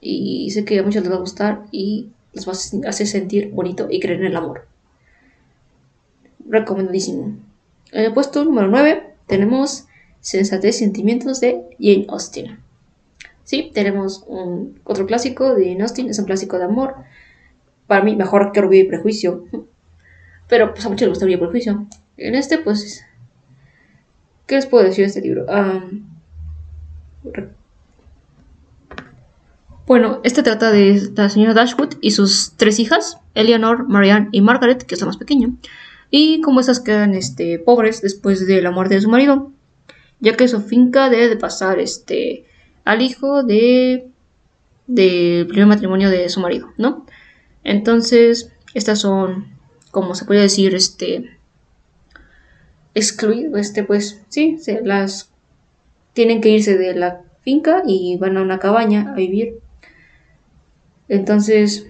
Y 0.00 0.50
sé 0.52 0.64
que 0.64 0.78
a 0.78 0.82
muchos 0.82 1.02
les 1.02 1.12
va 1.12 1.16
a 1.16 1.20
gustar 1.20 1.64
y 1.70 2.08
les 2.32 2.48
va 2.48 2.52
a 2.52 2.88
hacer 2.88 3.06
sentir 3.06 3.50
bonito 3.50 3.88
y 3.90 4.00
creer 4.00 4.20
en 4.20 4.28
el 4.28 4.36
amor. 4.36 4.66
Recomendadísimo. 6.48 7.36
En 7.92 8.04
el 8.06 8.14
puesto 8.14 8.42
número 8.42 8.68
9 8.68 9.16
tenemos 9.26 9.86
Sensatez 10.22 10.76
y 10.76 10.78
Sentimientos 10.78 11.40
de 11.40 11.62
Jane 11.78 12.06
Austen. 12.08 12.67
Sí, 13.48 13.70
tenemos 13.72 14.24
un, 14.26 14.78
otro 14.84 15.06
clásico 15.06 15.54
de 15.54 15.70
Jane 15.70 15.80
Austen, 15.80 16.10
es 16.10 16.18
un 16.18 16.26
clásico 16.26 16.58
de 16.58 16.64
amor. 16.64 16.96
Para 17.86 18.04
mí, 18.04 18.14
mejor 18.14 18.52
que 18.52 18.60
Orgullo 18.60 18.82
y 18.82 18.84
Prejuicio. 18.84 19.46
Pero 20.48 20.74
pues 20.74 20.84
a 20.84 20.90
muchos 20.90 21.06
les 21.06 21.08
gusta 21.08 21.24
Orgullo 21.24 21.38
y 21.38 21.40
Prejuicio. 21.40 21.86
En 22.18 22.34
este, 22.34 22.58
pues, 22.58 23.06
¿Qué 24.46 24.56
les 24.56 24.66
puedo 24.66 24.84
decir 24.84 25.04
de 25.04 25.08
este 25.08 25.22
libro? 25.22 25.46
bueno, 29.86 30.20
este 30.24 30.42
trata 30.42 30.70
de 30.70 31.10
la 31.16 31.30
señora 31.30 31.54
Dashwood 31.54 31.94
y 32.02 32.10
sus 32.10 32.52
tres 32.58 32.78
hijas, 32.78 33.18
Eleanor, 33.32 33.88
Marianne 33.88 34.28
y 34.30 34.42
Margaret, 34.42 34.82
que 34.82 34.94
es 34.94 35.00
la 35.00 35.06
más 35.06 35.16
pequeña, 35.16 35.48
y 36.10 36.42
cómo 36.42 36.60
estas 36.60 36.80
quedan 36.80 37.14
este, 37.14 37.58
pobres 37.58 38.02
después 38.02 38.46
de 38.46 38.60
la 38.60 38.72
muerte 38.72 38.96
de 38.96 39.00
su 39.00 39.08
marido, 39.08 39.52
ya 40.20 40.36
que 40.36 40.48
su 40.48 40.60
finca 40.60 41.08
debe 41.08 41.30
de 41.30 41.36
pasar 41.38 41.78
este, 41.78 42.44
al 42.84 43.02
hijo 43.02 43.42
de 43.42 44.08
del 44.88 45.46
primer 45.46 45.66
matrimonio 45.66 46.10
de 46.10 46.28
su 46.30 46.40
marido, 46.40 46.72
¿no? 46.78 47.06
Entonces, 47.62 48.50
estas 48.74 49.00
son, 49.00 49.48
como 49.90 50.14
se 50.14 50.24
puede 50.24 50.40
decir, 50.40 50.74
este, 50.74 51.36
excluido, 52.94 53.58
este, 53.58 53.84
pues, 53.84 54.22
sí, 54.28 54.58
se 54.58 54.80
las 54.82 55.30
tienen 56.14 56.40
que 56.40 56.48
irse 56.48 56.76
de 56.76 56.94
la 56.94 57.20
finca 57.42 57.82
y 57.86 58.16
van 58.16 58.36
a 58.38 58.42
una 58.42 58.58
cabaña 58.58 59.12
a 59.12 59.14
vivir. 59.14 59.60
Entonces, 61.08 61.86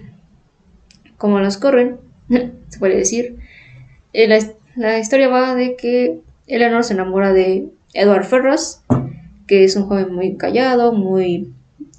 como 1.17 1.39
las 1.39 1.57
corren, 1.57 1.99
se 2.69 2.79
puede 2.79 2.97
decir, 2.97 3.37
eh, 4.11 4.27
la, 4.27 4.39
la, 4.75 4.99
historia 4.99 5.29
va 5.29 5.55
de 5.55 5.75
que 5.77 6.19
Eleanor 6.47 6.83
se 6.83 6.93
enamora 6.93 7.31
de 7.31 7.69
Edward 7.93 8.25
Ferras, 8.25 8.78
que 9.49 9.63
es 9.63 9.75
un 9.75 9.87
joven 9.87 10.13
muy 10.13 10.35
callado, 10.37 10.93
muy 10.93 11.51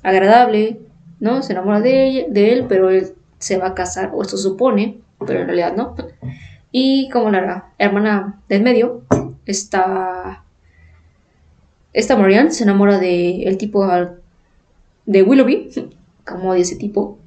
agradable, 0.04 0.78
¿no? 1.18 1.42
Se 1.42 1.52
enamora 1.52 1.80
de, 1.80 2.28
él, 2.32 2.66
pero 2.68 2.90
él 2.90 3.08
se 3.40 3.58
va 3.58 3.66
a 3.66 3.74
casar, 3.74 4.12
o 4.14 4.22
esto 4.22 4.36
supone, 4.36 4.98
pero 5.18 5.40
en 5.40 5.46
realidad 5.46 5.74
no. 5.76 5.96
Y 6.70 7.08
como 7.10 7.28
la 7.32 7.72
hermana 7.76 8.40
del 8.48 8.62
medio, 8.62 9.02
está. 9.46 10.44
Esta 11.92 12.16
Marianne 12.16 12.52
se 12.52 12.62
enamora 12.62 13.00
de 13.00 13.42
el 13.42 13.58
tipo 13.58 13.84
de 15.06 15.22
Willoughby, 15.24 15.70
como 16.24 16.54
de 16.54 16.60
ese 16.60 16.76
tipo, 16.76 17.18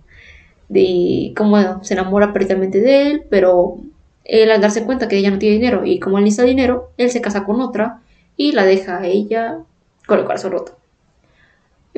de 0.69 1.33
cómo 1.35 1.83
se 1.83 1.95
enamora 1.95 2.31
perdidamente 2.31 2.79
de 2.79 3.07
él, 3.07 3.23
pero 3.29 3.81
él 4.23 4.51
al 4.51 4.61
darse 4.61 4.85
cuenta 4.85 5.09
que 5.09 5.17
ella 5.17 5.31
no 5.31 5.37
tiene 5.37 5.55
dinero 5.55 5.83
y 5.83 5.99
como 5.99 6.17
él 6.17 6.23
necesita 6.23 6.47
dinero, 6.47 6.91
él 6.95 7.11
se 7.11 7.19
casa 7.19 7.43
con 7.43 7.59
otra 7.59 7.99
y 8.37 8.53
la 8.53 8.63
deja 8.63 8.99
a 8.99 9.05
ella 9.05 9.59
con 10.05 10.19
el 10.19 10.25
corazón 10.25 10.51
roto. 10.51 10.77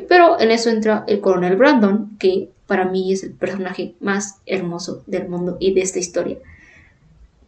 Pero 0.08 0.38
en 0.40 0.50
eso 0.50 0.70
entra 0.70 1.04
el 1.06 1.20
coronel 1.20 1.56
Brandon, 1.56 2.16
que 2.18 2.50
para 2.66 2.84
mí 2.84 3.12
es 3.12 3.22
el 3.22 3.32
personaje 3.32 3.94
más 4.00 4.40
hermoso 4.46 5.02
del 5.06 5.28
mundo 5.28 5.56
y 5.60 5.72
de 5.74 5.80
esta 5.80 5.98
historia. 5.98 6.38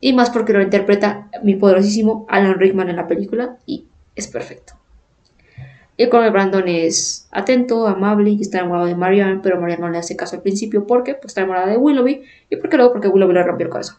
Y 0.01 0.13
más 0.13 0.31
porque 0.31 0.53
lo 0.53 0.63
interpreta 0.63 1.29
mi 1.43 1.57
poderosísimo 1.57 2.25
Alan 2.29 2.59
Rickman 2.59 2.89
en 2.89 2.97
la 2.97 3.09
película 3.09 3.59
y 3.67 3.87
es 4.15 4.29
perfecto. 4.29 4.75
El 5.97 6.09
coronel 6.11 6.31
Brandon 6.31 6.69
es 6.69 7.27
atento, 7.33 7.89
amable 7.89 8.31
y 8.31 8.41
está 8.41 8.59
enamorado 8.59 8.87
de 8.87 8.95
Marianne, 8.95 9.41
pero 9.43 9.61
Marianne 9.61 9.83
no 9.83 9.91
le 9.91 9.99
hace 9.99 10.15
caso 10.15 10.37
al 10.37 10.43
principio 10.43 10.87
porque 10.87 11.15
pues, 11.15 11.27
está 11.27 11.41
enamorada 11.41 11.67
de 11.67 11.77
Willoughby 11.77 12.23
y 12.49 12.57
porque 12.57 12.77
luego 12.77 12.93
porque 12.93 13.09
Willoughby 13.09 13.35
le 13.35 13.43
rompió 13.43 13.67
el 13.67 13.73
corazón. 13.73 13.97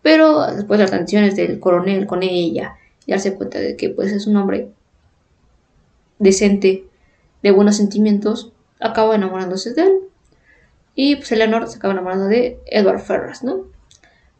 Pero 0.00 0.46
después 0.46 0.78
de 0.78 0.84
las 0.84 0.92
tensiones 0.92 1.34
del 1.34 1.58
coronel 1.58 2.06
con 2.06 2.22
ella 2.22 2.76
y 3.04 3.10
darse 3.10 3.34
cuenta 3.34 3.58
de 3.58 3.76
que 3.76 3.90
pues 3.90 4.12
es 4.12 4.28
un 4.28 4.36
hombre 4.36 4.68
decente, 6.20 6.84
de 7.42 7.50
buenos 7.50 7.76
sentimientos, 7.76 8.52
acaba 8.78 9.16
enamorándose 9.16 9.74
de 9.74 9.82
él. 9.82 9.92
Y 10.94 11.16
pues 11.16 11.32
Eleanor 11.32 11.66
se 11.66 11.78
acaba 11.78 11.94
enamorando 11.94 12.26
de 12.26 12.60
Edward 12.66 13.00
Ferras, 13.00 13.42
¿no? 13.42 13.64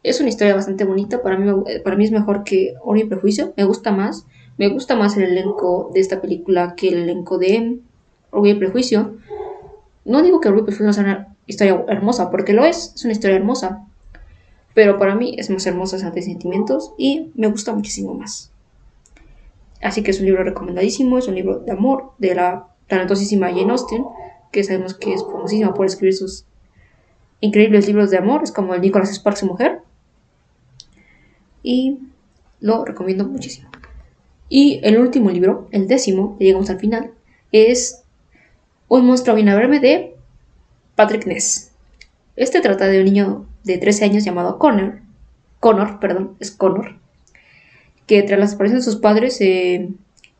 Es 0.03 0.19
una 0.19 0.29
historia 0.29 0.55
bastante 0.55 0.83
bonita, 0.83 1.21
para 1.21 1.37
mí, 1.37 1.51
para 1.83 1.95
mí 1.95 2.05
es 2.05 2.11
mejor 2.11 2.43
que 2.43 2.75
Orgullo 2.81 3.05
y 3.05 3.09
Prejuicio, 3.09 3.53
me 3.57 3.65
gusta 3.65 3.91
más. 3.91 4.25
Me 4.57 4.67
gusta 4.67 4.95
más 4.95 5.17
el 5.17 5.23
elenco 5.23 5.89
de 5.93 6.01
esta 6.01 6.21
película 6.21 6.75
que 6.75 6.89
el 6.89 6.99
elenco 6.99 7.37
de 7.37 7.79
Orgullo 8.31 8.53
y 8.53 8.59
Prejuicio. 8.59 9.17
No 10.05 10.21
digo 10.21 10.39
que 10.39 10.49
Orgullo 10.49 10.63
y 10.63 10.67
Prejuicio 10.67 10.87
no 10.87 10.93
sea 10.93 11.03
una 11.03 11.35
historia 11.47 11.83
hermosa, 11.87 12.29
porque 12.29 12.53
lo 12.53 12.65
es, 12.65 12.93
es 12.95 13.03
una 13.03 13.13
historia 13.13 13.37
hermosa. 13.37 13.85
Pero 14.73 14.99
para 14.99 15.15
mí 15.15 15.35
es 15.37 15.49
más 15.49 15.65
hermosa 15.65 16.09
de 16.11 16.21
Sentimientos 16.21 16.93
y 16.97 17.31
me 17.35 17.47
gusta 17.47 17.73
muchísimo 17.73 18.13
más. 18.13 18.50
Así 19.81 20.03
que 20.03 20.11
es 20.11 20.19
un 20.19 20.25
libro 20.25 20.43
recomendadísimo, 20.43 21.17
es 21.17 21.27
un 21.27 21.35
libro 21.35 21.59
de 21.59 21.71
amor 21.71 22.11
de 22.17 22.35
la 22.35 22.67
talentosísima 22.87 23.49
Jane 23.49 23.71
Austen, 23.71 24.03
que 24.51 24.63
sabemos 24.63 24.93
que 24.93 25.13
es 25.13 25.23
famosísima 25.23 25.73
por 25.73 25.85
escribir 25.85 26.15
sus 26.15 26.45
increíbles 27.39 27.87
libros 27.87 28.11
de 28.11 28.17
amor, 28.17 28.43
es 28.43 28.51
como 28.51 28.73
el 28.73 28.81
Nicholas 28.81 29.11
Sparks 29.13 29.39
su 29.39 29.45
mujer. 29.47 29.81
Y 31.63 31.99
lo 32.59 32.85
recomiendo 32.85 33.25
muchísimo. 33.25 33.69
Y 34.49 34.79
el 34.83 34.97
último 34.99 35.29
libro, 35.29 35.67
el 35.71 35.87
décimo, 35.87 36.37
que 36.37 36.45
llegamos 36.45 36.69
al 36.69 36.79
final, 36.79 37.11
es 37.51 38.03
Un 38.87 39.05
monstruo 39.05 39.37
a 39.37 39.55
verme 39.55 39.79
de 39.79 40.15
Patrick 40.95 41.25
Ness. 41.25 41.71
Este 42.35 42.59
trata 42.59 42.87
de 42.87 42.99
un 42.99 43.05
niño 43.05 43.45
de 43.63 43.77
13 43.77 44.05
años 44.05 44.23
llamado 44.25 44.59
Connor, 44.59 44.99
Connor, 45.59 45.99
perdón, 45.99 46.35
es 46.39 46.51
Connor, 46.51 47.00
que 48.07 48.23
tras 48.23 48.39
la 48.39 48.47
separación 48.47 48.79
de 48.79 48.85
sus 48.85 48.97
padres 48.97 49.37
se 49.37 49.89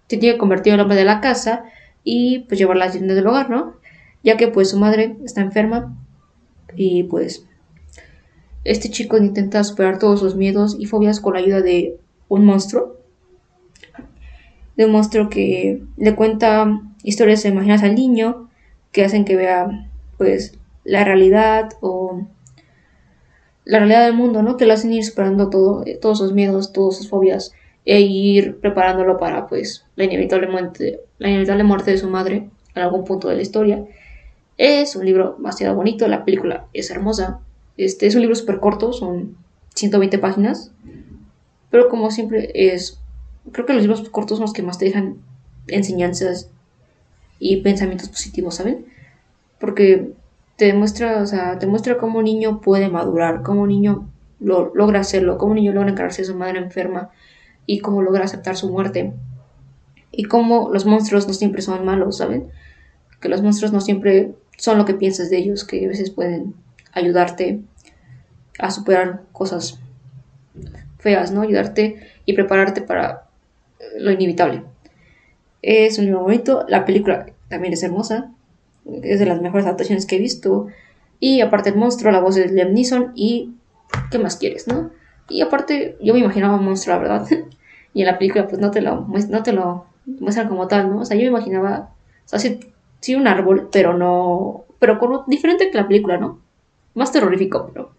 tiene 0.08 0.38
convertido 0.38 0.76
en 0.76 0.82
hombre 0.82 0.98
de 0.98 1.06
la 1.06 1.22
casa 1.22 1.64
y 2.04 2.40
pues 2.40 2.60
llevar 2.60 2.78
las 2.78 2.92
tiendas 2.92 3.16
del 3.16 3.28
hogar, 3.28 3.50
¿no? 3.50 3.76
Ya 4.24 4.38
que 4.38 4.48
pues 4.48 4.70
su 4.70 4.78
madre 4.78 5.18
está 5.24 5.42
enferma 5.42 5.98
y 6.76 7.04
pues 7.04 7.46
este 8.64 8.90
chico 8.90 9.18
intenta 9.18 9.64
superar 9.64 10.00
todos 10.00 10.20
sus 10.20 10.36
miedos 10.36 10.76
y 10.80 10.86
fobias 10.86 11.20
con 11.20 11.34
la 11.34 11.40
ayuda 11.40 11.62
de 11.62 11.98
un 12.28 12.46
monstruo. 12.46 12.98
De 14.78 14.86
un 14.86 14.92
monstruo 14.92 15.30
que 15.30 15.84
le 15.98 16.16
cuenta 16.16 16.82
historias 17.04 17.46
imaginas 17.46 17.84
al 17.84 17.96
niño 17.96 18.50
que 18.92 19.04
hacen 19.04 19.26
que 19.26 19.36
vea 19.36 19.90
pues 20.18 20.58
la 20.84 21.04
realidad 21.04 21.70
o 21.82 22.28
la 23.66 23.80
realidad 23.80 24.06
del 24.06 24.14
mundo, 24.14 24.42
¿no? 24.42 24.58
Que 24.58 24.66
lo 24.66 24.74
hacen 24.74 24.92
ir 24.94 25.04
superando 25.04 25.50
todo, 25.50 25.84
todos 26.02 26.18
sus 26.18 26.34
miedos, 26.34 26.74
todas 26.74 26.98
sus 26.98 27.10
fobias 27.10 27.54
e 27.86 28.02
ir 28.02 28.60
preparándolo 28.60 29.18
para 29.18 29.48
pues 29.48 29.86
la 29.96 30.04
inevitable 30.06 30.48
muerte, 30.48 31.02
la 31.18 31.30
inevitable 31.30 31.64
muerte 31.64 31.92
de 31.92 31.98
su 31.98 32.10
madre 32.10 32.50
en 32.76 32.82
algún 32.82 33.04
punto 33.04 33.28
de 33.28 33.36
la 33.36 33.42
historia. 33.42 33.84
Es 34.58 34.96
un 34.96 35.06
libro 35.06 35.36
demasiado 35.38 35.76
bonito, 35.76 36.08
la 36.08 36.26
película 36.26 36.68
es 36.74 36.92
hermosa. 36.92 37.40
Este 37.78 38.06
es 38.08 38.16
un 38.16 38.22
libro 38.22 38.36
súper 38.36 38.60
corto, 38.60 38.94
son 38.94 39.38
120 39.76 40.20
páginas, 40.20 40.72
pero 41.70 41.90
como 41.90 42.12
siempre 42.12 42.52
es, 42.54 43.00
creo 43.52 43.66
que 43.66 43.74
los 43.74 43.82
libros 43.82 44.08
cortos 44.10 44.38
son 44.38 44.44
los 44.44 44.54
que 44.54 44.62
más 44.62 44.78
te 44.78 44.86
dejan 44.86 45.18
enseñanzas 45.68 46.50
y 47.40 47.58
pensamientos 47.58 48.10
positivos, 48.10 48.56
¿saben? 48.56 48.86
Porque 49.60 50.12
te 50.62 50.76
o 50.76 51.26
sea, 51.26 51.58
te 51.58 51.66
muestra 51.66 51.98
cómo 51.98 52.20
un 52.20 52.26
niño 52.26 52.62
puede 52.62 52.88
madurar, 52.88 53.42
cómo 53.42 53.64
un 53.64 53.70
niño 53.70 54.08
lo, 54.40 54.72
logra 54.76 55.00
hacerlo, 55.00 55.40
cómo 55.40 55.54
un 55.54 55.56
niño 55.56 55.74
logra 55.74 55.90
encargarse 55.90 56.22
de 56.22 56.28
su 56.28 56.36
madre 56.36 56.60
enferma 56.60 57.10
y 57.66 57.80
cómo 57.80 58.04
logra 58.04 58.26
aceptar 58.26 58.56
su 58.56 58.70
muerte. 58.70 59.12
Y 60.12 60.26
cómo 60.26 60.70
los 60.72 60.86
monstruos 60.86 61.28
no 61.28 61.34
siempre 61.34 61.64
son 61.64 61.84
malos, 61.84 62.18
¿saben? 62.18 62.52
Que 63.20 63.28
los 63.28 63.42
monstruos 63.42 63.74
no 63.74 63.82
siempre 63.82 64.36
son 64.56 64.78
lo 64.78 64.86
que 64.86 64.94
piensas 64.94 65.32
de 65.32 65.40
ellos, 65.40 65.64
que 65.64 65.84
a 65.84 65.88
veces 65.88 66.12
pueden 66.12 66.54
ayudarte 66.92 67.62
a 68.60 68.70
superar 68.70 69.24
cosas 69.32 69.80
feas, 71.00 71.32
¿no? 71.32 71.42
Ayudarte 71.42 72.08
y 72.26 72.34
prepararte 72.34 72.84
para 72.84 73.30
lo 73.98 74.12
inevitable. 74.12 74.62
Es 75.64 75.98
un 75.98 76.06
libro 76.06 76.22
bonito, 76.22 76.66
la 76.68 76.86
película 76.86 77.26
también 77.50 77.74
es 77.74 77.82
hermosa, 77.82 78.32
es 78.86 79.20
de 79.20 79.26
las 79.26 79.42
mejores 79.42 79.66
adaptaciones 79.66 80.06
que 80.06 80.16
he 80.16 80.20
visto. 80.20 80.68
Y 81.20 81.42
aparte 81.42 81.70
el 81.70 81.76
monstruo, 81.76 82.12
la 82.12 82.22
voz 82.22 82.36
de 82.36 82.50
Liam 82.50 82.74
Neeson 82.74 83.12
y 83.16 83.54
¿qué 84.10 84.20
más 84.20 84.38
quieres, 84.38 84.68
no? 84.68 84.92
Y 85.30 85.42
aparte, 85.42 85.98
yo 86.02 86.14
me 86.14 86.20
imaginaba 86.20 86.56
un 86.56 86.66
monstruo, 86.66 86.96
la 86.96 87.02
verdad. 87.02 87.28
y 87.94 88.02
en 88.02 88.08
la 88.08 88.18
película, 88.18 88.48
pues 88.48 88.60
no 88.60 88.72
te 88.72 88.82
lo, 88.82 89.08
no 89.08 89.44
te 89.44 89.54
lo 89.54 89.86
muestran 90.06 90.48
como 90.48 90.68
tal, 90.68 90.90
¿no? 90.90 91.02
O 91.02 91.06
sea, 91.06 91.16
yo 91.16 91.24
me 91.24 91.30
imaginaba, 91.30 91.92
o 92.32 92.38
sea, 92.38 92.40
sí, 93.00 93.16
un 93.16 93.28
árbol, 93.28 93.70
pero 93.72 93.98
no, 93.98 94.66
pero 94.80 95.00
con, 95.00 95.24
diferente 95.28 95.70
que 95.70 95.78
la 95.78 95.88
película, 95.88 96.18
¿no? 96.18 96.40
Más 96.94 97.12
terrorífico, 97.12 97.70
pero, 97.72 97.92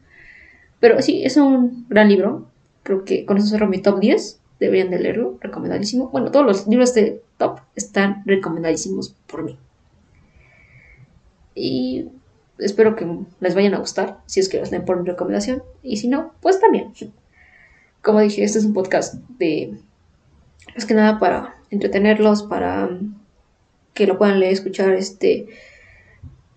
pero 0.80 1.00
sí, 1.00 1.24
es 1.24 1.36
un 1.36 1.86
gran 1.88 2.08
libro. 2.08 2.46
Creo 2.82 3.04
que 3.04 3.24
con 3.24 3.36
eso 3.36 3.46
cerro 3.46 3.68
mi 3.68 3.78
top 3.78 4.00
10. 4.00 4.40
Deberían 4.58 4.90
de 4.90 4.98
leerlo, 5.00 5.38
recomendadísimo. 5.40 6.08
Bueno, 6.08 6.30
todos 6.30 6.46
los 6.46 6.68
libros 6.68 6.94
de 6.94 7.20
top 7.36 7.60
están 7.74 8.22
recomendadísimos 8.26 9.14
por 9.26 9.42
mí. 9.42 9.58
Y 11.54 12.08
espero 12.58 12.96
que 12.96 13.06
les 13.40 13.54
vayan 13.54 13.74
a 13.74 13.78
gustar, 13.78 14.18
si 14.26 14.40
es 14.40 14.48
que 14.48 14.60
los 14.60 14.70
leen 14.70 14.84
por 14.84 15.00
mi 15.00 15.08
recomendación. 15.08 15.62
Y 15.82 15.96
si 15.98 16.08
no, 16.08 16.32
pues 16.40 16.60
también 16.60 16.92
como 18.02 18.20
dije, 18.20 18.42
este 18.42 18.58
es 18.58 18.64
un 18.64 18.74
podcast 18.74 19.14
de, 19.38 19.78
más 20.74 20.84
que 20.84 20.94
nada 20.94 21.18
para 21.18 21.56
entretenerlos, 21.70 22.42
para 22.42 22.90
que 23.94 24.06
lo 24.06 24.18
puedan 24.18 24.40
leer, 24.40 24.52
escuchar 24.52 24.92
este, 24.92 25.46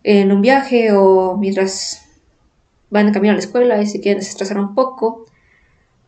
en 0.04 0.32
un 0.32 0.42
viaje 0.42 0.92
o 0.92 1.38
mientras 1.38 2.02
van 2.90 3.08
a 3.08 3.12
camino 3.12 3.32
a 3.32 3.36
la 3.36 3.42
escuela 3.42 3.82
y 3.82 3.88
se 3.88 4.02
quieren 4.02 4.20
desestresar 4.20 4.58
un 4.58 4.74
poco. 4.74 5.26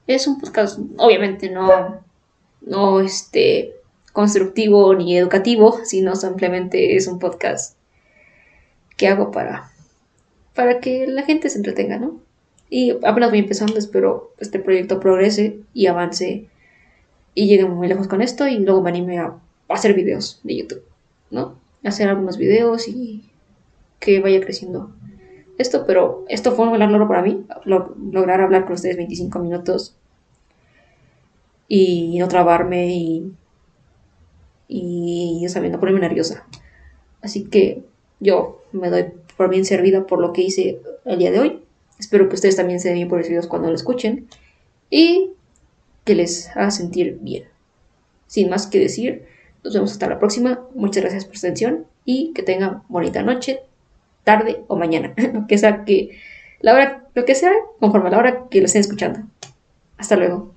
Es 0.08 0.26
un 0.28 0.40
podcast, 0.40 0.80
obviamente 0.98 1.50
no, 1.50 2.02
no 2.62 3.00
este, 3.00 3.76
constructivo 4.14 4.96
ni 4.96 5.18
educativo, 5.18 5.80
sino 5.84 6.16
simplemente 6.16 6.96
es 6.96 7.08
un 7.08 7.20
podcast 7.20 7.77
que 8.98 9.08
hago 9.08 9.32
para, 9.32 9.72
para 10.54 10.80
que 10.80 11.08
la 11.08 11.24
gente 11.24 11.50
se 11.50 11.58
entretenga, 11.58 11.98
¿no? 11.98 12.20
Y 12.70 12.92
apenas 13.06 13.30
voy 13.30 13.40
empezando, 13.40 13.78
espero 13.78 14.34
este 14.40 14.60
proyecto 14.60 15.00
progrese 15.00 15.60
y 15.74 15.88
avance 15.88 16.48
y 17.34 17.48
llegue 17.48 17.66
muy 17.66 17.88
lejos 17.88 18.08
con 18.08 18.22
esto 18.22 18.48
y 18.48 18.60
luego 18.60 18.82
me 18.82 18.90
anime 18.90 19.20
a 19.20 19.36
hacer 19.70 19.94
videos 19.94 20.42
de 20.44 20.58
YouTube, 20.58 20.84
¿no? 21.32 21.56
Hacer 21.84 22.10
algunos 22.10 22.38
videos 22.38 22.88
y 22.88 23.30
que 24.00 24.20
vaya 24.20 24.42
creciendo 24.42 24.92
esto, 25.58 25.86
pero 25.88 26.26
esto 26.30 26.52
fue 26.52 26.68
un 26.68 26.74
gran 26.74 26.92
logro 26.92 27.08
para 27.08 27.22
mí, 27.22 27.46
lograr 27.66 28.42
hablar 28.42 28.66
con 28.66 28.74
ustedes 28.74 28.98
25 28.98 29.40
minutos 29.40 29.96
y 31.68 32.18
no 32.20 32.28
trabarme 32.28 32.94
y, 32.94 33.34
y, 34.68 35.46
ya 35.48 35.60
no 35.60 35.80
ponerme 35.80 36.02
nerviosa. 36.02 36.46
Así 37.22 37.46
que 37.46 37.84
yo 38.20 38.64
me 38.72 38.90
doy 38.90 39.06
por 39.36 39.50
bien 39.50 39.66
servida 39.66 40.06
por 40.06 40.20
lo 40.20 40.34
que 40.34 40.42
hice 40.42 40.80
el 41.06 41.20
día 41.20 41.32
de 41.32 41.40
hoy. 41.40 41.64
Espero 42.00 42.30
que 42.30 42.36
ustedes 42.36 42.56
también 42.56 42.80
se 42.80 42.90
den 42.90 42.98
bien 42.98 43.10
por 43.10 43.22
videos 43.22 43.48
cuando 43.48 43.70
lo 43.70 43.76
escuchen 43.76 44.28
y 44.90 45.32
que 46.04 46.16
les 46.16 46.50
haga 46.56 46.72
sentir 46.72 47.18
bien. 47.22 47.46
Sin 48.28 48.50
más 48.50 48.68
que 48.68 48.80
decir, 48.80 49.26
nos 49.64 49.74
vemos 49.74 49.92
hasta 49.92 50.08
la 50.08 50.20
próxima. 50.20 50.66
Muchas 50.74 51.04
gracias 51.04 51.26
por 51.26 51.38
su 51.38 51.48
atención 51.48 51.86
y 52.06 52.34
que 52.34 52.44
tengan 52.44 52.84
bonita 52.88 53.24
noche, 53.24 53.62
tarde 54.24 54.64
o 54.68 54.76
mañana, 54.76 55.14
lo 55.34 55.46
que 55.48 55.58
sea 55.58 55.86
que 55.86 56.18
la 56.60 56.74
hora, 56.74 57.08
lo 57.14 57.26
que 57.26 57.36
sea, 57.36 57.54
conforme 57.80 58.08
a 58.08 58.12
la 58.12 58.18
hora 58.18 58.48
que 58.50 58.60
lo 58.60 58.66
estén 58.66 58.82
escuchando. 58.82 59.22
Hasta 59.98 60.16
luego. 60.16 60.57